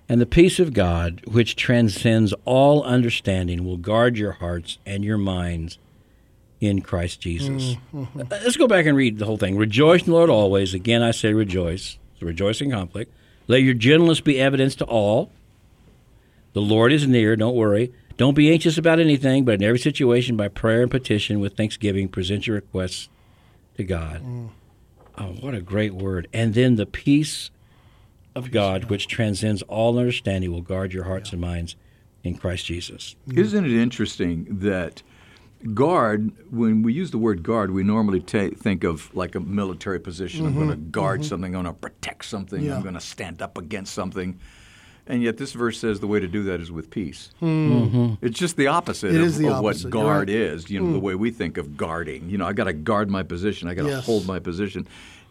And 0.07 0.19
the 0.19 0.25
peace 0.25 0.59
of 0.59 0.73
God, 0.73 1.21
which 1.25 1.55
transcends 1.55 2.33
all 2.43 2.83
understanding, 2.83 3.63
will 3.63 3.77
guard 3.77 4.17
your 4.17 4.33
hearts 4.33 4.77
and 4.85 5.03
your 5.03 5.17
minds 5.17 5.79
in 6.61 6.81
Christ 6.81 7.19
Jesus. 7.19 7.75
Mm, 7.93 8.05
mm-hmm. 8.05 8.21
Uh, 8.21 8.25
Let's 8.29 8.55
go 8.55 8.67
back 8.67 8.85
and 8.85 8.95
read 8.95 9.17
the 9.17 9.25
whole 9.25 9.37
thing. 9.37 9.57
Rejoice 9.57 10.01
in 10.01 10.05
the 10.05 10.13
Lord 10.13 10.29
always. 10.29 10.73
Again, 10.73 11.01
I 11.01 11.11
say 11.11 11.33
rejoice. 11.33 11.97
So 12.19 12.27
rejoice 12.27 12.61
in 12.61 12.71
conflict. 12.71 13.11
Let 13.47 13.63
your 13.63 13.73
gentleness 13.73 14.21
be 14.21 14.39
evidence 14.39 14.75
to 14.75 14.85
all. 14.85 15.31
The 16.53 16.61
Lord 16.61 16.93
is 16.93 17.07
near. 17.07 17.35
Don't 17.35 17.55
worry. 17.55 17.91
Don't 18.15 18.35
be 18.35 18.51
anxious 18.51 18.77
about 18.77 18.99
anything, 18.99 19.43
but 19.43 19.55
in 19.55 19.63
every 19.63 19.79
situation, 19.79 20.37
by 20.37 20.47
prayer 20.47 20.83
and 20.83 20.91
petition 20.91 21.39
with 21.39 21.57
thanksgiving, 21.57 22.07
present 22.07 22.45
your 22.45 22.55
requests 22.55 23.09
to 23.77 23.83
God. 23.83 24.21
Mm. 24.21 24.49
Oh, 25.17 25.33
what 25.39 25.55
a 25.55 25.61
great 25.61 25.95
word. 25.95 26.27
And 26.31 26.53
then 26.53 26.75
the 26.75 26.85
peace 26.85 27.49
of 28.35 28.51
God, 28.51 28.85
which 28.85 29.07
transcends 29.07 29.63
all 29.63 29.97
understanding, 29.97 30.51
will 30.51 30.61
guard 30.61 30.93
your 30.93 31.05
hearts 31.05 31.31
and 31.31 31.41
minds 31.41 31.75
in 32.23 32.37
Christ 32.37 32.65
Jesus. 32.67 33.15
Isn't 33.33 33.65
it 33.65 33.71
interesting 33.71 34.45
that 34.59 35.01
guard, 35.73 36.31
when 36.51 36.81
we 36.83 36.93
use 36.93 37.11
the 37.11 37.17
word 37.17 37.43
guard, 37.43 37.71
we 37.71 37.83
normally 37.83 38.19
ta 38.19 38.49
think 38.55 38.83
of 38.83 39.13
like 39.15 39.35
a 39.35 39.39
military 39.39 39.99
position. 39.99 40.45
I'm 40.45 40.53
going 40.55 40.69
to 40.69 40.75
guard 40.75 41.23
something, 41.25 41.55
I'm 41.55 41.63
going 41.63 41.73
to 41.75 41.79
protect 41.79 42.25
something, 42.25 42.59
Mm-hmm. 42.61 42.69
Yeah. 42.69 42.75
I'm 42.75 42.81
going 42.81 42.95
to 42.95 43.01
stand 43.01 43.41
up 43.41 43.57
against 43.57 43.93
something. 43.93 44.39
And 45.07 45.23
yet 45.23 45.37
this 45.37 45.53
verse 45.53 45.79
says 45.79 45.99
the 45.99 46.07
way 46.07 46.19
to 46.19 46.27
do 46.27 46.43
that 46.43 46.61
is 46.61 46.71
with 46.71 46.89
peace. 46.91 47.31
It's 47.41 48.37
just 48.39 48.55
the 48.55 48.67
opposite 48.67 49.09
Hmm. 49.09 49.15
It 49.17 49.21
of, 49.21 49.27
is 49.27 49.37
the 49.39 49.47
of 49.47 49.53
opposite. 49.65 49.85
what 49.85 49.91
guard 49.91 50.29
right. 50.29 50.35
Hmm. 50.37 50.55
is, 50.55 50.69
you 50.69 50.79
know, 50.79 50.93
the 50.93 50.99
way 50.99 51.15
we 51.15 51.31
think 51.31 51.57
of 51.57 51.75
guarding. 51.75 52.29
You 52.29 52.37
know, 52.37 52.45
I 52.45 52.53
got 52.53 52.65
to 52.65 52.73
guard 52.73 53.09
my 53.09 53.23
position, 53.23 53.67
I 53.67 53.73
got 53.73 53.83
to 53.83 53.89
Yes. 53.89 54.05
hold 54.05 54.25
my 54.27 54.39
position. 54.39 54.87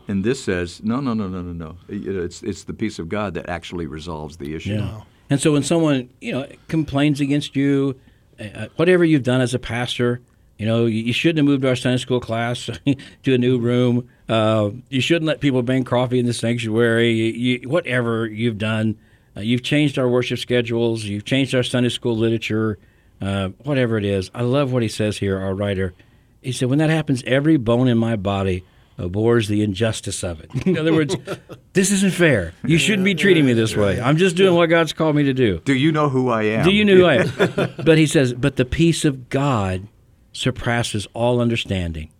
And 0.08 0.24
this 0.24 0.42
says, 0.42 0.82
no, 0.82 1.00
no, 1.00 1.14
no, 1.14 1.28
no, 1.28 1.40
no, 1.40 1.52
no. 1.52 1.76
It's, 1.88 2.42
it's 2.42 2.64
the 2.64 2.72
peace 2.74 2.98
of 2.98 3.08
God 3.08 3.34
that 3.34 3.48
actually 3.48 3.86
resolves 3.86 4.38
the 4.38 4.54
issue. 4.56 4.82
And 5.30 5.40
so 5.40 5.52
when 5.52 5.62
someone, 5.62 6.10
you 6.20 6.32
know, 6.32 6.46
complains 6.66 7.20
against 7.20 7.54
you, 7.54 7.94
uh, 8.40 8.68
whatever 8.76 9.04
you've 9.04 9.22
done 9.22 9.40
as 9.40 9.54
a 9.54 9.58
pastor, 9.58 10.20
you 10.58 10.66
know, 10.66 10.86
you, 10.86 11.02
you 11.04 11.12
shouldn't 11.12 11.38
have 11.38 11.46
moved 11.46 11.64
our 11.64 11.76
Sunday 11.76 11.98
school 11.98 12.20
class 12.20 12.68
to 13.22 13.34
a 13.34 13.38
new 13.38 13.58
room. 13.58 14.08
Uh, 14.28 14.70
you 14.88 15.00
shouldn't 15.00 15.26
let 15.26 15.40
people 15.40 15.62
bring 15.62 15.84
coffee 15.84 16.18
in 16.18 16.26
the 16.26 16.32
sanctuary. 16.32 17.12
You, 17.12 17.32
you, 17.32 17.68
whatever 17.68 18.26
you've 18.26 18.58
done, 18.58 18.98
uh, 19.36 19.40
you've 19.40 19.62
changed 19.62 19.98
our 19.98 20.08
worship 20.08 20.38
schedules. 20.38 21.04
You've 21.04 21.24
changed 21.24 21.54
our 21.54 21.62
Sunday 21.62 21.88
school 21.88 22.16
literature. 22.16 22.78
Uh, 23.20 23.48
whatever 23.64 23.98
it 23.98 24.04
is, 24.04 24.30
I 24.34 24.42
love 24.42 24.72
what 24.72 24.82
he 24.82 24.88
says 24.88 25.18
here. 25.18 25.38
Our 25.38 25.54
writer, 25.54 25.92
he 26.40 26.52
said, 26.52 26.70
when 26.70 26.78
that 26.78 26.88
happens, 26.88 27.22
every 27.26 27.58
bone 27.58 27.86
in 27.86 27.98
my 27.98 28.16
body 28.16 28.64
abhors 29.04 29.48
the 29.48 29.62
injustice 29.62 30.22
of 30.22 30.40
it. 30.40 30.66
In 30.66 30.78
other 30.78 30.92
words, 30.92 31.16
this 31.72 31.90
isn't 31.90 32.12
fair. 32.12 32.52
You 32.64 32.78
shouldn't 32.78 33.04
be 33.04 33.14
treating 33.14 33.46
me 33.46 33.52
this 33.52 33.74
way. 33.76 34.00
I'm 34.00 34.16
just 34.16 34.36
doing 34.36 34.54
what 34.54 34.66
God's 34.68 34.92
called 34.92 35.16
me 35.16 35.24
to 35.24 35.32
do. 35.34 35.60
Do 35.64 35.74
you 35.74 35.90
know 35.92 36.08
who 36.08 36.28
I 36.28 36.42
am? 36.44 36.64
Do 36.64 36.70
you 36.70 36.84
know 36.84 36.94
who 36.96 37.04
I 37.06 37.14
am? 37.16 37.74
but 37.84 37.98
he 37.98 38.06
says, 38.06 38.32
but 38.34 38.56
the 38.56 38.64
peace 38.64 39.04
of 39.04 39.28
God 39.28 39.88
surpasses 40.32 41.06
all 41.14 41.40
understanding 41.40 42.10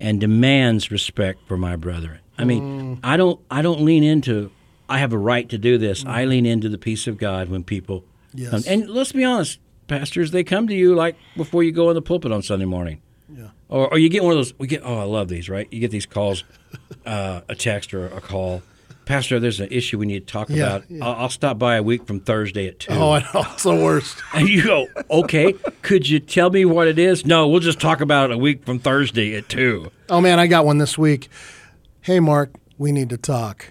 and 0.00 0.20
demands 0.20 0.90
respect 0.90 1.46
for 1.46 1.56
my 1.56 1.76
brethren. 1.76 2.18
I 2.38 2.44
mean, 2.44 3.00
I 3.04 3.18
don't 3.18 3.38
I 3.50 3.60
don't 3.60 3.82
lean 3.82 4.02
into 4.02 4.50
I 4.88 4.98
have 4.98 5.12
a 5.12 5.18
right 5.18 5.48
to 5.50 5.58
do 5.58 5.76
this. 5.78 6.04
I 6.06 6.24
lean 6.24 6.46
into 6.46 6.68
the 6.68 6.78
peace 6.78 7.06
of 7.06 7.18
God 7.18 7.48
when 7.48 7.62
people 7.64 8.04
Yes. 8.32 8.50
come. 8.50 8.62
And 8.66 8.88
let's 8.88 9.12
be 9.12 9.24
honest, 9.24 9.58
pastors, 9.88 10.30
they 10.30 10.44
come 10.44 10.68
to 10.68 10.74
you 10.74 10.94
like 10.94 11.16
before 11.36 11.62
you 11.62 11.72
go 11.72 11.90
in 11.90 11.94
the 11.94 12.02
pulpit 12.02 12.32
on 12.32 12.42
Sunday 12.42 12.64
morning. 12.64 13.02
Yeah. 13.36 13.48
Or, 13.68 13.92
or 13.92 13.98
you 13.98 14.08
get 14.08 14.22
one 14.22 14.32
of 14.32 14.38
those. 14.38 14.58
We 14.58 14.66
get. 14.66 14.82
Oh, 14.84 14.98
I 14.98 15.04
love 15.04 15.28
these. 15.28 15.48
Right? 15.48 15.68
You 15.72 15.80
get 15.80 15.90
these 15.90 16.06
calls, 16.06 16.44
uh, 17.06 17.40
a 17.48 17.54
text 17.54 17.94
or 17.94 18.06
a 18.06 18.20
call. 18.20 18.62
Pastor, 19.06 19.40
there's 19.40 19.58
an 19.58 19.68
issue 19.72 19.98
we 19.98 20.06
need 20.06 20.24
to 20.28 20.32
talk 20.32 20.48
Yeah, 20.50 20.66
about. 20.76 20.84
yeah. 20.90 21.04
I'll, 21.04 21.14
I'll 21.22 21.28
stop 21.28 21.58
by 21.58 21.74
a 21.74 21.82
week 21.82 22.06
from 22.06 22.20
Thursday 22.20 22.68
at 22.68 22.78
two. 22.78 22.92
Oh, 22.92 23.10
I 23.12 23.20
know. 23.34 23.42
It's 23.54 23.64
the 23.64 23.74
worst. 23.74 24.16
And 24.34 24.48
you 24.48 24.62
go, 24.62 24.86
okay, 25.10 25.52
could 25.82 26.08
you 26.08 26.20
tell 26.20 26.48
me 26.50 26.64
what 26.64 26.86
it 26.86 26.96
is? 26.96 27.26
No, 27.26 27.48
we'll 27.48 27.58
just 27.58 27.80
talk 27.80 28.00
about 28.00 28.30
it 28.30 28.34
a 28.34 28.38
week 28.38 28.64
from 28.64 28.78
Thursday 28.78 29.34
at 29.34 29.48
2. 29.48 29.90
Oh 30.10 30.20
man, 30.20 30.38
I 30.38 30.46
got 30.46 30.64
one 30.64 30.78
this 30.78 30.96
week. 30.96 31.28
Hey, 32.02 32.20
Mark, 32.20 32.52
we 32.78 32.92
need 32.92 33.10
to 33.10 33.16
talk. 33.16 33.66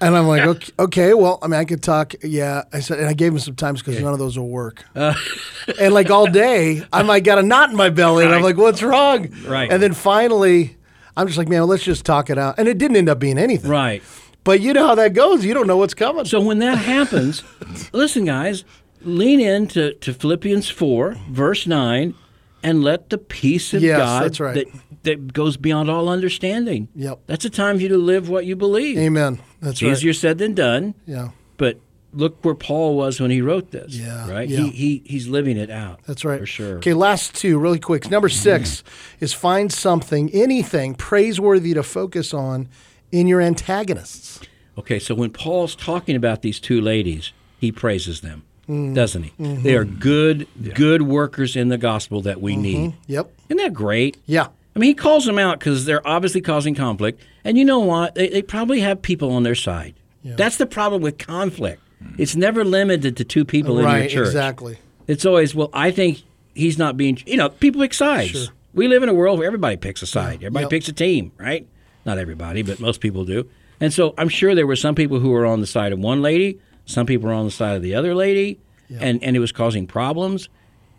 And 0.00 0.16
I'm 0.16 0.26
like, 0.26 0.42
okay, 0.42 0.72
okay, 0.78 1.14
well, 1.14 1.38
I 1.42 1.46
mean, 1.46 1.60
I 1.60 1.64
could 1.64 1.82
talk. 1.82 2.14
Yeah, 2.22 2.64
I 2.72 2.80
said, 2.80 2.98
and 2.98 3.08
I 3.08 3.12
gave 3.12 3.32
him 3.32 3.38
some 3.38 3.54
times 3.56 3.82
because 3.82 4.00
none 4.00 4.12
of 4.12 4.18
those 4.18 4.38
will 4.38 4.48
work. 4.48 4.84
Uh. 4.94 5.14
and 5.80 5.92
like 5.92 6.10
all 6.10 6.26
day, 6.26 6.84
I'm 6.92 7.06
like, 7.06 7.24
got 7.24 7.38
a 7.38 7.42
knot 7.42 7.70
in 7.70 7.76
my 7.76 7.90
belly, 7.90 8.24
and 8.24 8.34
I'm 8.34 8.42
like, 8.42 8.56
what's 8.56 8.82
wrong? 8.82 9.28
Right. 9.46 9.70
And 9.70 9.82
then 9.82 9.92
finally, 9.94 10.76
I'm 11.16 11.26
just 11.26 11.38
like, 11.38 11.48
man, 11.48 11.66
let's 11.66 11.82
just 11.82 12.04
talk 12.04 12.30
it 12.30 12.38
out. 12.38 12.54
And 12.58 12.68
it 12.68 12.78
didn't 12.78 12.96
end 12.96 13.08
up 13.08 13.18
being 13.18 13.38
anything. 13.38 13.70
Right. 13.70 14.02
But 14.42 14.60
you 14.60 14.72
know 14.72 14.86
how 14.86 14.94
that 14.94 15.12
goes. 15.12 15.44
You 15.44 15.52
don't 15.52 15.66
know 15.66 15.76
what's 15.76 15.94
coming. 15.94 16.24
So 16.24 16.40
when 16.40 16.60
that 16.60 16.78
happens, 16.78 17.42
listen, 17.92 18.24
guys, 18.24 18.64
lean 19.02 19.40
into 19.40 19.92
to 19.94 20.14
Philippians 20.14 20.70
4, 20.70 21.16
verse 21.28 21.66
9, 21.66 22.14
and 22.62 22.82
let 22.82 23.10
the 23.10 23.18
peace 23.18 23.74
of 23.74 23.82
Yes, 23.82 23.98
God 23.98 24.22
that's 24.24 24.40
right. 24.40 24.54
that, 24.54 24.89
that 25.02 25.32
goes 25.32 25.56
beyond 25.56 25.90
all 25.90 26.08
understanding. 26.08 26.88
Yep. 26.94 27.20
That's 27.26 27.44
a 27.44 27.50
time 27.50 27.76
for 27.76 27.82
you 27.82 27.88
to 27.88 27.96
live 27.98 28.28
what 28.28 28.44
you 28.46 28.56
believe. 28.56 28.98
Amen. 28.98 29.40
That's 29.60 29.72
It's 29.74 29.82
right. 29.82 29.92
easier 29.92 30.12
said 30.12 30.38
than 30.38 30.54
done, 30.54 30.94
Yeah, 31.06 31.30
but 31.56 31.78
look 32.12 32.44
where 32.44 32.54
Paul 32.54 32.96
was 32.96 33.20
when 33.20 33.30
he 33.30 33.40
wrote 33.40 33.70
this. 33.70 33.94
Yeah, 33.94 34.28
Right? 34.30 34.48
yeah. 34.48 34.60
He, 34.60 34.70
he 34.70 35.02
he's 35.06 35.28
living 35.28 35.56
it 35.56 35.70
out. 35.70 36.00
that's 36.06 36.24
right. 36.24 36.40
For 36.40 36.46
sure. 36.46 36.76
Okay, 36.78 36.92
last 36.94 37.34
two, 37.34 37.58
really 37.58 37.78
quick. 37.78 38.10
Number 38.10 38.28
6 38.28 38.82
is 39.20 39.32
find 39.32 39.72
something, 39.72 40.28
anything 40.32 40.94
praiseworthy 40.94 41.72
to 41.74 41.82
focus 41.82 42.34
on 42.34 42.68
in 43.12 43.26
your 43.26 43.40
antagonists. 43.40 44.40
Okay, 44.78 44.98
so 44.98 45.14
when 45.14 45.30
Paul's 45.30 45.74
talking 45.74 46.16
about 46.16 46.42
these 46.42 46.58
two 46.60 46.80
ladies, 46.80 47.32
he 47.58 47.70
praises 47.72 48.20
them, 48.22 48.42
Mm. 48.68 48.94
doesn't 48.94 49.22
he? 49.24 49.30
Mm-hmm. 49.40 49.62
They 49.62 49.74
are 49.76 49.84
good, 49.84 50.46
good 50.74 51.02
workers 51.02 51.56
in 51.56 51.68
the 51.68 51.78
gospel 51.78 52.20
that 52.22 52.40
we 52.40 52.54
need. 52.56 52.94
Yep. 53.08 53.30
Isn't 53.48 53.56
that 53.58 53.74
great? 53.74 54.16
Yeah. 54.26 54.48
I 54.74 54.78
mean, 54.78 54.88
he 54.88 54.94
calls 54.94 55.26
them 55.26 55.38
out 55.38 55.58
because 55.58 55.84
they're 55.84 56.06
obviously 56.06 56.40
causing 56.40 56.74
conflict. 56.74 57.20
And 57.44 57.58
you 57.58 57.64
know 57.64 57.80
what? 57.80 58.14
They, 58.14 58.28
they 58.28 58.42
probably 58.42 58.80
have 58.80 59.02
people 59.02 59.32
on 59.32 59.42
their 59.42 59.54
side. 59.54 59.94
That's 60.24 60.58
the 60.58 60.66
problem 60.66 61.02
with 61.02 61.18
conflict. 61.18 61.82
It's 62.18 62.36
never 62.36 62.64
limited 62.64 63.16
to 63.18 63.24
two 63.24 63.44
people 63.44 63.78
in 63.78 63.84
your 63.84 63.92
Right. 63.92 64.10
church. 64.10 64.26
Exactly. 64.26 64.78
It's 65.06 65.26
always, 65.26 65.54
well, 65.54 65.70
I 65.72 65.90
think 65.90 66.22
he's 66.54 66.78
not 66.78 66.96
being, 66.96 67.18
you 67.26 67.36
know, 67.36 67.48
people 67.48 67.80
pick 67.80 67.92
sides. 67.94 68.30
Sure. 68.30 68.46
We 68.74 68.86
live 68.86 69.02
in 69.02 69.08
a 69.08 69.14
world 69.14 69.38
where 69.38 69.46
everybody 69.46 69.76
picks 69.76 70.02
a 70.02 70.06
side. 70.06 70.36
Everybody 70.36 70.64
Yep. 70.64 70.70
picks 70.70 70.88
a 70.88 70.92
team, 70.92 71.32
right? 71.38 71.66
Not 72.06 72.18
everybody, 72.18 72.62
but 72.62 72.80
most 72.80 73.00
people 73.00 73.24
do. 73.24 73.46
And 73.80 73.92
so 73.92 74.14
I'm 74.16 74.28
sure 74.28 74.54
there 74.54 74.66
were 74.66 74.76
some 74.76 74.94
people 74.94 75.18
who 75.20 75.30
were 75.30 75.44
on 75.46 75.60
the 75.60 75.66
side 75.66 75.92
of 75.92 75.98
one 75.98 76.22
lady, 76.22 76.58
some 76.86 77.06
people 77.06 77.28
were 77.28 77.34
on 77.34 77.44
the 77.46 77.50
side 77.50 77.76
of 77.76 77.82
the 77.82 77.94
other 77.94 78.14
lady, 78.14 78.60
and, 79.00 79.22
and 79.22 79.36
it 79.36 79.40
was 79.40 79.52
causing 79.52 79.86
problems. 79.86 80.48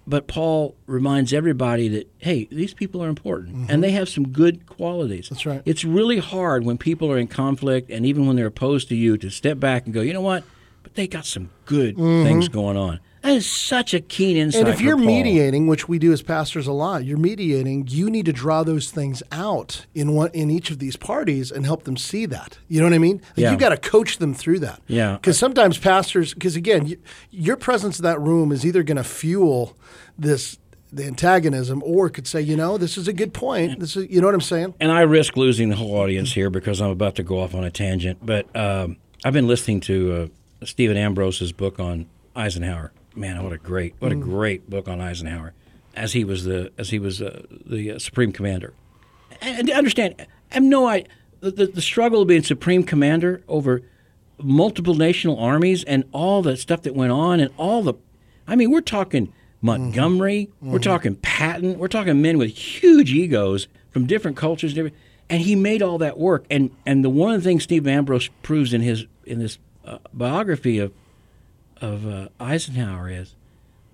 But 0.08 0.28
Paul 0.28 0.76
reminds 0.88 1.32
everybody 1.32 1.88
that, 1.90 2.12
hey, 2.18 2.48
these 2.52 2.74
people 2.74 3.04
are 3.04 3.10
important 3.10 3.70
and 3.70 3.84
they 3.84 3.92
have 3.92 4.10
some 4.10 4.30
good 4.30 4.66
qualities. 4.66 5.26
Mm-hmm. 5.26 5.36
That's 5.36 5.46
right. 5.46 5.62
It's 5.66 5.84
really 5.86 6.18
hard 6.18 6.66
when 6.66 6.78
people 6.78 7.12
are 7.12 7.18
in 7.18 7.28
conflict 7.28 7.90
and 7.90 8.06
even 8.06 8.26
when 8.26 8.36
they're 8.36 8.48
opposed 8.48 8.90
to 8.90 8.96
you 8.96 9.18
to 9.18 9.30
step 9.30 9.60
back 9.60 9.86
and 9.86 9.94
go, 9.94 10.02
you 10.02 10.14
know 10.14 10.22
what? 10.22 10.44
But 10.84 10.96
they 10.96 11.08
got 11.08 11.26
some 11.26 11.50
good 11.66 11.96
things 11.98 12.48
going 12.48 12.78
on. 12.78 13.00
That 13.22 13.34
is 13.34 13.46
such 13.46 13.94
a 13.94 14.00
keen 14.00 14.36
insight. 14.36 14.62
Mm-hmm. 14.62 14.68
And 14.68 14.76
if 14.76 14.82
you're 14.82 14.98
mediating, 14.98 15.68
which 15.68 15.88
we 15.88 16.00
do 16.00 16.12
as 16.12 16.24
pastors 16.24 16.66
a 16.66 16.72
lot, 16.72 17.06
you're 17.06 17.20
mediating. 17.20 17.86
You 17.88 18.10
need 18.10 18.26
to 18.26 18.34
draw 18.34 18.64
those 18.64 18.90
things 18.90 19.22
out 19.32 19.86
in 19.94 20.16
one 20.16 20.32
in 20.34 20.50
each 20.50 20.72
of 20.72 20.80
these 20.80 20.96
parties 20.98 21.52
and 21.52 21.64
help 21.64 21.84
them 21.84 21.98
see 21.98 22.26
that. 22.26 22.58
You 22.68 22.80
know 22.80 22.88
what 22.88 22.94
I 22.94 22.98
mean? 22.98 23.18
Like 23.18 23.38
Yeah. 23.38 23.52
You 23.52 23.58
got 23.58 23.70
to 23.70 23.78
coach 23.78 24.18
them 24.18 24.34
through 24.34 24.60
that. 24.60 24.82
Yeah. 24.88 25.14
Because 25.14 25.38
sometimes 25.38 25.78
pastors, 25.78 26.34
because 26.34 26.56
again, 26.56 26.88
you, 26.88 26.98
your 27.30 27.58
presence 27.58 28.00
in 28.00 28.04
that 28.04 28.20
room 28.20 28.52
is 28.52 28.66
either 28.66 28.82
going 28.82 28.98
to 28.98 29.04
fuel 29.04 29.78
this 30.18 30.58
the 30.94 31.06
antagonism, 31.06 31.82
or 31.86 32.10
could 32.10 32.28
say, 32.28 32.42
you 32.42 32.58
know, 32.58 32.78
this 32.78 32.98
is 32.98 33.08
a 33.08 33.14
good 33.14 33.34
point. 33.34 33.80
This 33.80 33.96
is, 33.96 34.10
you 34.10 34.20
know 34.20 34.28
what 34.28 34.34
I'm 34.34 34.42
saying? 34.42 34.74
and 34.82 34.92
I 34.92 35.02
risk 35.02 35.38
losing 35.38 35.70
the 35.70 35.78
whole 35.78 35.96
audience 35.96 36.34
here 36.34 36.50
because 36.50 36.82
I'm 36.82 36.90
about 36.90 37.16
to 37.16 37.24
go 37.24 37.40
off 37.40 37.56
on 37.56 37.64
a 37.64 37.72
tangent. 37.72 38.26
But 38.26 38.54
um, 38.56 38.98
I've 39.24 39.32
been 39.32 39.48
listening 39.48 39.80
to 39.82 40.14
uh, 40.14 40.28
Stephen 40.64 40.98
Ambrose's 40.98 41.52
book 41.52 41.80
on 41.80 42.08
Eisenhower. 42.36 42.92
Man, 43.16 43.44
what 43.44 43.52
a 43.52 43.58
great, 43.58 43.96
what 44.00 44.12
a 44.12 44.16
great 44.16 44.70
book 44.70 44.88
on 44.88 45.02
Eisenhower, 45.02 45.54
as 45.96 46.14
he 46.14 46.24
was 46.24 46.46
the 46.46 46.72
as 46.78 46.92
he 46.92 47.00
was 47.00 47.22
uh, 47.22 47.46
the 47.66 47.92
uh, 47.92 48.00
supreme 48.00 48.32
commander. 48.32 48.74
And, 49.42 49.60
and 49.60 49.72
understand, 49.72 50.16
I 50.20 50.26
have 50.54 50.64
no 50.64 50.88
idea 50.88 51.10
the, 51.42 51.52
the, 51.52 51.66
the 51.66 51.82
struggle 51.82 52.22
of 52.22 52.28
being 52.28 52.44
supreme 52.44 52.84
commander 52.84 53.44
over 53.48 53.82
multiple 54.38 54.96
national 54.96 55.38
armies 55.38 55.84
and 55.84 56.06
all 56.12 56.42
the 56.42 56.56
stuff 56.56 56.84
that 56.84 56.96
went 56.96 57.12
on 57.12 57.40
and 57.40 57.52
all 57.58 57.84
the, 57.84 57.94
I 58.48 58.56
mean, 58.56 58.72
we're 58.72 58.82
talking 58.82 59.34
Montgomery, 59.62 60.50
we're 60.60 60.80
talking 60.80 61.16
Patton, 61.18 61.78
we're 61.78 61.88
talking 61.88 62.20
men 62.22 62.40
with 62.40 62.50
huge 62.50 63.12
egos 63.12 63.68
from 63.92 64.08
different 64.08 64.38
cultures, 64.38 64.74
different, 64.74 64.96
and 65.30 65.42
he 65.42 65.56
made 65.56 65.84
all 65.84 66.00
that 66.00 66.18
work. 66.18 66.46
And 66.50 66.72
and 66.86 67.04
the 67.04 67.10
one 67.10 67.36
of 67.36 67.44
the 67.44 67.48
things 67.48 67.64
Steve 67.64 67.86
Ambrose 67.86 68.30
proves 68.42 68.74
in 68.74 68.82
his 68.82 69.06
in 69.24 69.38
this 69.38 69.60
uh, 69.86 69.98
biography 70.14 70.78
of 70.80 70.92
of 71.80 72.06
uh, 72.08 72.28
Eisenhower 72.40 73.10
is 73.10 73.36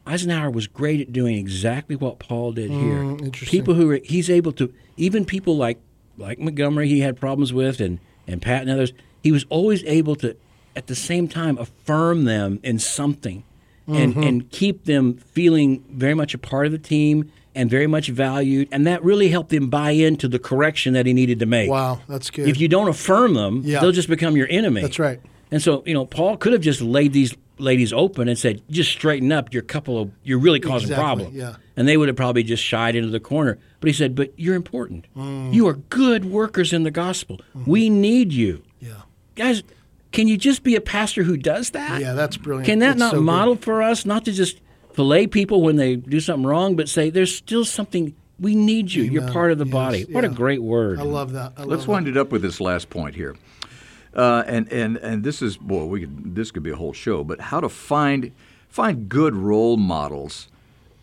Eisenhower 0.05 0.49
was 0.49 0.67
great 0.67 1.01
at 1.01 1.11
doing 1.13 1.35
exactly 1.37 1.95
what 1.95 2.19
Paul 2.19 2.53
did 2.53 2.71
here. 2.71 3.15
People 3.31 3.73
who 3.73 3.91
are, 3.91 3.99
he's 4.03 4.29
able 4.29 4.51
to 4.53 4.73
even 4.97 5.25
people 5.25 5.57
like 5.57 5.79
like 6.17 6.39
Montgomery 6.39 6.87
he 6.87 6.99
had 7.01 7.17
problems 7.19 7.53
with 7.53 7.79
and 7.79 7.99
and 8.27 8.41
Pat 8.41 8.61
and 8.61 8.71
others 8.71 8.93
he 9.23 9.31
was 9.31 9.45
always 9.49 9.83
able 9.85 10.15
to 10.17 10.35
at 10.75 10.87
the 10.87 10.95
same 10.95 11.27
time 11.27 11.57
affirm 11.57 12.25
them 12.25 12.59
in 12.63 12.79
something 12.79 13.43
and 13.87 14.13
Mm-hmm. 14.15 14.23
and 14.23 14.51
keep 14.51 14.83
them 14.83 15.13
feeling 15.15 15.81
very 15.89 16.13
much 16.13 16.33
a 16.33 16.37
part 16.37 16.65
of 16.65 16.73
the 16.73 16.77
team 16.77 17.31
and 17.55 17.69
very 17.69 17.87
much 17.87 18.09
valued 18.09 18.67
and 18.71 18.85
that 18.85 19.01
really 19.03 19.29
helped 19.29 19.51
him 19.53 19.69
buy 19.69 19.91
into 19.91 20.27
the 20.27 20.39
correction 20.39 20.93
that 20.93 21.05
he 21.05 21.13
needed 21.13 21.39
to 21.39 21.45
make. 21.45 21.69
Wow, 21.69 22.01
that's 22.07 22.29
good. 22.29 22.49
If 22.49 22.59
you 22.59 22.67
don't 22.67 22.89
affirm 22.89 23.33
them, 23.33 23.61
Yeah. 23.63 23.79
they'll 23.79 23.93
just 23.93 24.09
become 24.09 24.35
your 24.35 24.47
enemy. 24.49 24.81
That's 24.81 24.99
right. 24.99 25.21
And 25.51 25.61
so, 25.61 25.83
you 25.85 25.93
know, 25.93 26.05
Paul 26.05 26.37
could 26.37 26.53
have 26.53 26.61
just 26.61 26.81
laid 26.81 27.13
these 27.13 27.35
ladies 27.59 27.91
open 27.93 28.27
and 28.27 28.37
said, 28.37 28.61
"Just 28.69 28.91
straighten 28.91 29.31
up. 29.31 29.53
You're 29.53 29.63
a 29.63 29.65
couple 29.65 29.99
of 30.01 30.11
you're 30.23 30.39
really 30.39 30.59
causing 30.59 30.89
Exactly, 30.89 31.03
problems." 31.03 31.35
yeah. 31.35 31.55
And 31.75 31.87
they 31.87 31.97
would 31.97 32.07
have 32.09 32.17
probably 32.17 32.43
just 32.43 32.63
shied 32.63 32.95
into 32.95 33.09
the 33.09 33.19
corner. 33.19 33.57
But 33.79 33.87
he 33.87 33.93
said, 33.93 34.13
"But 34.15 34.33
you're 34.37 34.55
important. 34.55 35.05
Mm. 35.15 35.53
You 35.53 35.67
are 35.67 35.73
good 35.73 36.25
workers 36.25 36.73
in 36.73 36.83
the 36.83 36.91
gospel. 36.91 37.39
We 37.65 37.89
need 37.89 38.33
you, 38.33 38.61
yeah, 38.79 38.89
guys. 39.35 39.63
Can 40.11 40.27
you 40.27 40.37
just 40.37 40.63
be 40.63 40.75
a 40.75 40.81
pastor 40.81 41.23
who 41.23 41.37
does 41.37 41.71
that? 41.71 41.99
yeah, 42.01 42.13
that's 42.13 42.37
brilliant. 42.37 42.65
Can 42.65 42.79
that 42.79 42.91
It's 42.91 42.99
not 42.99 43.11
so 43.11 43.17
good. 43.17 43.25
model 43.25 43.55
for 43.57 43.83
us 43.83 44.05
not 44.05 44.25
to 44.25 44.31
just 44.31 44.59
fillet 44.93 45.27
people 45.27 45.61
when 45.61 45.75
they 45.75 45.95
do 45.97 46.19
something 46.19 46.45
wrong, 46.47 46.75
but 46.75 46.89
say 46.89 47.09
there's 47.09 47.33
still 47.35 47.65
something. 47.65 48.13
We 48.39 48.55
need 48.55 48.91
you. 48.93 49.03
You're 49.03 49.27
part 49.29 49.51
of 49.51 49.57
the 49.57 49.65
Yes, 49.65 49.71
body. 49.73 50.05
What 50.11 50.23
a 50.23 50.29
great 50.29 50.61
word. 50.61 50.99
I 50.99 51.03
love 51.03 51.33
that. 51.33 51.53
I 51.57 51.63
Let's 51.63 51.81
love 51.81 51.87
wind 51.89 52.07
it 52.07 52.17
up 52.17 52.31
with 52.31 52.41
this 52.41 52.61
last 52.61 52.89
point 52.89 53.15
here. 53.15 53.35
Uh, 54.13 54.43
and, 54.47 54.71
and, 54.71 54.97
and 54.97 55.23
this 55.23 55.41
is 55.41 55.57
boy, 55.57 55.85
we 55.85 56.01
could, 56.01 56.35
this 56.35 56.51
could 56.51 56.63
be 56.63 56.71
a 56.71 56.75
whole 56.75 56.93
show. 56.93 57.23
But 57.23 57.39
how 57.39 57.59
to 57.59 57.69
find 57.69 58.31
find 58.69 59.09
good 59.09 59.35
role 59.35 59.77
models, 59.77 60.47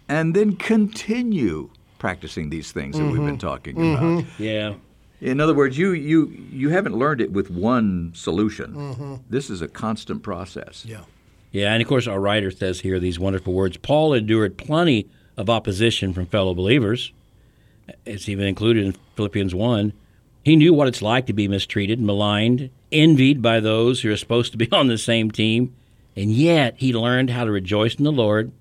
and 0.08 0.34
then 0.34 0.56
continue 0.56 1.70
practicing 1.98 2.50
these 2.50 2.70
things 2.70 2.98
that 2.98 3.04
we've 3.04 3.16
been 3.16 3.36
mm-hmm. 3.36 3.36
talking 3.36 3.76
about. 3.76 4.02
Mm-hmm. 4.02 4.42
Yeah. 4.42 4.74
In 5.20 5.40
other 5.40 5.54
words, 5.54 5.78
you 5.78 5.92
you 5.92 6.26
you 6.50 6.68
haven't 6.68 6.96
learned 6.96 7.20
it 7.20 7.32
with 7.32 7.50
one 7.50 8.12
solution. 8.14 8.74
Mm-hmm. 8.74 9.14
This 9.30 9.48
is 9.48 9.62
a 9.62 9.68
constant 9.68 10.22
process. 10.22 10.84
Yeah. 10.86 11.00
Yeah, 11.50 11.72
and 11.72 11.80
of 11.80 11.86
course, 11.88 12.08
our 12.08 12.18
writer 12.18 12.50
says 12.50 12.80
here 12.80 12.98
these 12.98 13.18
wonderful 13.18 13.52
words 13.52 13.76
Paul 13.76 14.12
endured 14.12 14.58
plenty 14.58 15.08
of 15.36 15.48
opposition 15.48 16.12
from 16.12 16.26
fellow 16.26 16.52
believers. 16.52 17.12
It's 18.04 18.28
even 18.28 18.46
included 18.46 18.84
in 18.84 18.96
Philippians 19.14 19.54
1. 19.54 19.92
He 20.44 20.56
knew 20.56 20.74
what 20.74 20.88
it's 20.88 21.02
like 21.02 21.26
to 21.26 21.32
be 21.32 21.48
mistreated, 21.48 22.00
maligned, 22.00 22.70
envied 22.92 23.40
by 23.40 23.60
those 23.60 24.02
who 24.02 24.12
are 24.12 24.16
supposed 24.16 24.52
to 24.52 24.58
be 24.58 24.68
on 24.72 24.88
the 24.88 24.98
same 24.98 25.30
team, 25.30 25.74
and 26.14 26.30
yet 26.30 26.74
he 26.76 26.92
learned 26.92 27.30
how 27.30 27.44
to 27.44 27.50
rejoice 27.50 27.94
in 27.94 28.04
the 28.04 28.12
Lord, 28.12 28.52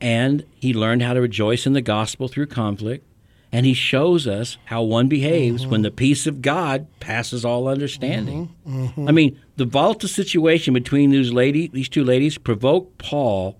and 0.00 0.44
he 0.54 0.72
learned 0.72 1.02
how 1.02 1.12
to 1.14 1.20
rejoice 1.20 1.66
in 1.66 1.72
the 1.72 1.82
gospel 1.82 2.28
through 2.28 2.46
conflict. 2.46 3.04
And 3.50 3.64
he 3.64 3.74
shows 3.74 4.26
us 4.26 4.58
how 4.64 4.82
one 4.82 5.06
behaves 5.06 5.64
when 5.64 5.82
the 5.82 5.92
peace 5.92 6.26
of 6.26 6.42
God 6.42 6.88
passes 6.98 7.44
all 7.44 7.68
understanding. 7.68 8.52
Mm-hmm. 8.66 9.08
I 9.08 9.12
mean, 9.12 9.40
the 9.56 9.64
volatile 9.64 10.08
situation 10.08 10.74
between 10.74 11.10
these 11.10 11.32
lady, 11.32 11.68
these 11.68 11.88
two 11.88 12.02
ladies, 12.02 12.36
provoked 12.36 12.98
Paul 12.98 13.56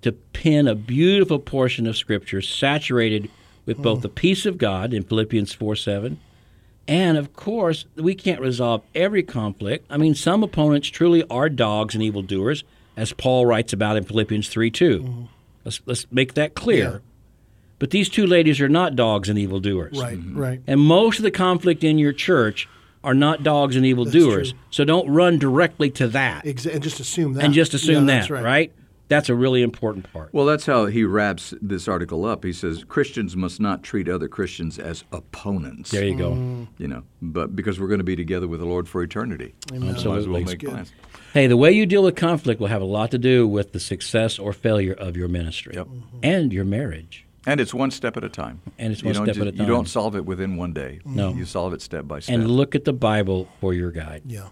to 0.00 0.12
pen 0.12 0.66
a 0.66 0.74
beautiful 0.74 1.38
portion 1.38 1.86
of 1.86 1.98
Scripture 1.98 2.40
saturated 2.40 3.30
with 3.66 3.76
both 3.76 3.98
mm. 3.98 4.02
the 4.02 4.08
peace 4.08 4.46
of 4.46 4.56
God 4.56 4.94
in 4.94 5.02
Philippians 5.02 5.52
4 5.52 5.76
7. 5.76 6.18
And 6.88 7.18
of 7.18 7.34
course, 7.34 7.84
we 7.96 8.14
can't 8.14 8.40
resolve 8.40 8.82
every 8.94 9.22
conflict. 9.22 9.86
I 9.90 9.98
mean, 9.98 10.14
some 10.14 10.42
opponents 10.42 10.88
truly 10.88 11.22
are 11.30 11.48
dogs 11.50 11.94
and 11.94 12.02
evildoers, 12.02 12.64
as 12.96 13.12
Paul 13.12 13.44
writes 13.46 13.72
about 13.74 13.96
in 13.98 14.04
Philippians 14.04 14.48
3 14.48 14.70
2. 14.70 14.98
Mm-hmm. 14.98 15.22
Let's, 15.64 15.80
let's 15.86 16.06
make 16.10 16.34
that 16.34 16.54
clear. 16.54 16.90
Yeah. 16.90 16.98
But 17.78 17.90
these 17.90 18.08
two 18.08 18.26
ladies 18.26 18.60
are 18.60 18.68
not 18.68 18.96
dogs 18.96 19.28
and 19.28 19.38
evildoers. 19.38 20.00
Right. 20.00 20.18
Mm-hmm. 20.18 20.38
Right. 20.38 20.60
And 20.66 20.80
most 20.80 21.18
of 21.18 21.22
the 21.22 21.30
conflict 21.30 21.84
in 21.84 21.98
your 21.98 22.12
church 22.14 22.68
are 23.04 23.14
not 23.14 23.42
dogs 23.44 23.76
and 23.76 23.86
evildoers. 23.86 24.50
true. 24.52 24.60
So 24.70 24.84
don't 24.84 25.08
run 25.10 25.38
directly 25.38 25.90
to 25.92 26.08
that 26.08 26.44
Exa- 26.44 26.72
and 26.74 26.82
just 26.82 26.98
assume 26.98 27.34
that. 27.34 27.44
and 27.44 27.54
just 27.54 27.74
assume 27.74 28.08
Yeah, 28.08 28.14
that, 28.14 28.18
that's 28.20 28.30
right. 28.30 28.42
right. 28.44 28.72
That's 29.08 29.28
a 29.30 29.34
really 29.34 29.62
important 29.62 30.12
part. 30.12 30.28
Well, 30.32 30.44
that's 30.46 30.66
how 30.66 30.86
he 30.86 31.02
wraps 31.04 31.54
this 31.62 31.88
article 31.88 32.24
up. 32.26 32.44
He 32.44 32.52
says 32.52 32.84
Christians 32.84 33.34
must 33.36 33.58
not 33.60 33.82
treat 33.82 34.08
other 34.08 34.28
Christians 34.28 34.78
as 34.78 35.04
opponents. 35.12 35.90
There 35.90 36.04
you 36.04 36.14
go. 36.16 36.66
You 36.78 36.88
know, 36.88 37.02
but 37.22 37.56
because 37.56 37.80
we're 37.80 37.88
going 37.88 37.98
to 38.00 38.04
be 38.04 38.16
together 38.16 38.46
with 38.46 38.60
the 38.60 38.66
Lord 38.66 38.88
for 38.88 39.02
eternity, 39.02 39.54
so 39.70 39.78
might 39.78 39.96
as 39.96 40.04
well 40.04 40.16
Absolutely. 40.16 40.44
make 40.44 40.60
plans. 40.64 40.92
Hey, 41.32 41.46
the 41.46 41.56
way 41.56 41.72
you 41.72 41.86
deal 41.86 42.02
with 42.02 42.16
conflict 42.16 42.60
will 42.60 42.68
have 42.68 42.82
a 42.82 42.86
lot 42.86 43.10
to 43.12 43.18
do 43.18 43.46
with 43.48 43.72
the 43.72 43.80
success 43.80 44.38
or 44.38 44.52
failure 44.52 44.92
of 44.94 45.16
your 45.16 45.28
ministry 45.28 45.74
Yep. 45.74 45.88
and 46.22 46.52
your 46.52 46.64
marriage. 46.64 47.24
And 47.46 47.60
it's 47.60 47.72
one 47.72 47.90
step 47.90 48.16
at 48.18 48.24
a 48.24 48.28
time. 48.28 48.60
And 48.78 48.92
it's 48.92 49.00
You 49.02 49.06
one 49.06 49.14
don't 49.14 49.24
step 49.26 49.34
just- 49.36 49.40
at 49.46 49.54
a 49.54 49.56
time. 49.56 49.66
You 49.66 49.72
don't 49.72 49.88
solve 49.88 50.16
it 50.16 50.26
within 50.26 50.56
one 50.56 50.72
day. 50.74 51.00
No. 51.06 51.32
You 51.32 51.46
solve 51.46 51.72
it 51.72 51.80
step 51.80 52.06
by 52.06 52.20
step. 52.20 52.34
And 52.34 52.50
look 52.50 52.74
at 52.74 52.84
the 52.84 52.92
Bible 52.92 53.48
for 53.60 53.72
your 53.72 53.90
guide. 53.90 54.22
Yeah. 54.26 54.48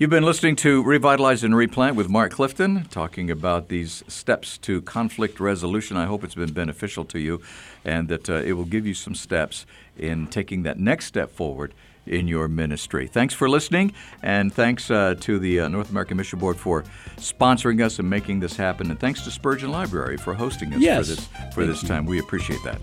You've 0.00 0.08
been 0.08 0.24
listening 0.24 0.56
to 0.56 0.82
Revitalize 0.82 1.44
and 1.44 1.54
Replant 1.54 1.94
with 1.94 2.08
Mark 2.08 2.32
Clifton, 2.32 2.86
talking 2.90 3.30
about 3.30 3.68
these 3.68 4.02
steps 4.08 4.56
to 4.56 4.80
conflict 4.80 5.38
resolution. 5.38 5.98
I 5.98 6.06
hope 6.06 6.24
it's 6.24 6.34
been 6.34 6.54
beneficial 6.54 7.04
to 7.04 7.18
you 7.18 7.42
and 7.84 8.08
that 8.08 8.30
uh, 8.30 8.36
it 8.36 8.54
will 8.54 8.64
give 8.64 8.86
you 8.86 8.94
some 8.94 9.14
steps 9.14 9.66
in 9.98 10.26
taking 10.28 10.62
that 10.62 10.78
next 10.78 11.04
step 11.04 11.30
forward 11.30 11.74
in 12.06 12.28
your 12.28 12.48
ministry. 12.48 13.08
Thanks 13.08 13.34
for 13.34 13.46
listening, 13.46 13.92
and 14.22 14.50
thanks 14.50 14.90
uh, 14.90 15.16
to 15.20 15.38
the 15.38 15.60
uh, 15.60 15.68
North 15.68 15.90
American 15.90 16.16
Mission 16.16 16.38
Board 16.38 16.56
for 16.56 16.82
sponsoring 17.18 17.84
us 17.84 17.98
and 17.98 18.08
making 18.08 18.40
this 18.40 18.56
happen. 18.56 18.90
And 18.90 18.98
thanks 18.98 19.22
to 19.24 19.30
Spurgeon 19.30 19.70
Library 19.70 20.16
for 20.16 20.32
hosting 20.32 20.72
us 20.72 20.80
Yes. 20.80 20.96
for 21.10 21.14
this, 21.14 21.28
for 21.54 21.66
this 21.66 21.82
time. 21.82 22.06
We 22.06 22.20
appreciate 22.20 22.64
that. 22.64 22.80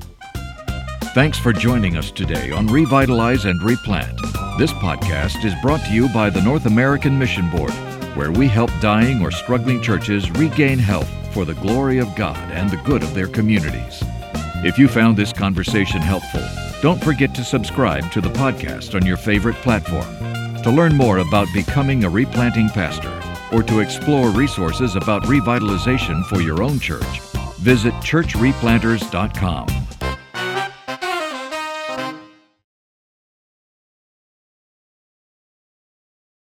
Thanks 1.17 1.39
for 1.39 1.51
joining 1.51 1.97
us 1.97 2.11
today 2.11 2.51
on 2.51 2.67
Revitalize 2.67 3.45
and 3.45 3.59
Replant. 3.63 4.21
This 4.59 4.71
podcast 4.73 5.43
is 5.43 5.55
brought 5.63 5.83
to 5.85 5.91
you 5.91 6.07
by 6.09 6.29
the 6.29 6.43
North 6.43 6.67
American 6.67 7.17
Mission 7.17 7.49
Board, 7.49 7.71
where 8.15 8.31
we 8.31 8.47
help 8.47 8.69
dying 8.81 9.23
or 9.23 9.31
struggling 9.31 9.81
churches 9.81 10.29
regain 10.29 10.77
health 10.77 11.09
for 11.33 11.43
the 11.43 11.55
glory 11.55 11.97
of 11.97 12.15
God 12.15 12.37
and 12.51 12.69
the 12.69 12.77
good 12.77 13.01
of 13.01 13.15
their 13.15 13.25
communities. 13.25 14.03
If 14.63 14.77
you 14.77 14.87
found 14.87 15.17
this 15.17 15.33
conversation 15.33 16.01
helpful, 16.01 16.43
don't 16.83 17.03
forget 17.03 17.33
to 17.33 17.43
subscribe 17.43 18.11
to 18.11 18.21
the 18.21 18.29
podcast 18.29 18.93
on 18.93 19.03
your 19.03 19.17
favorite 19.17 19.55
platform. 19.55 20.05
To 20.61 20.69
learn 20.69 20.95
more 20.95 21.17
about 21.17 21.47
becoming 21.51 22.03
a 22.03 22.09
replanting 22.11 22.69
pastor 22.69 23.11
or 23.51 23.63
to 23.63 23.79
explore 23.79 24.29
resources 24.29 24.95
about 24.95 25.23
revitalization 25.23 26.23
for 26.25 26.41
your 26.41 26.61
own 26.61 26.79
church, 26.79 27.21
visit 27.57 27.95
churchreplanters.com. 27.95 29.86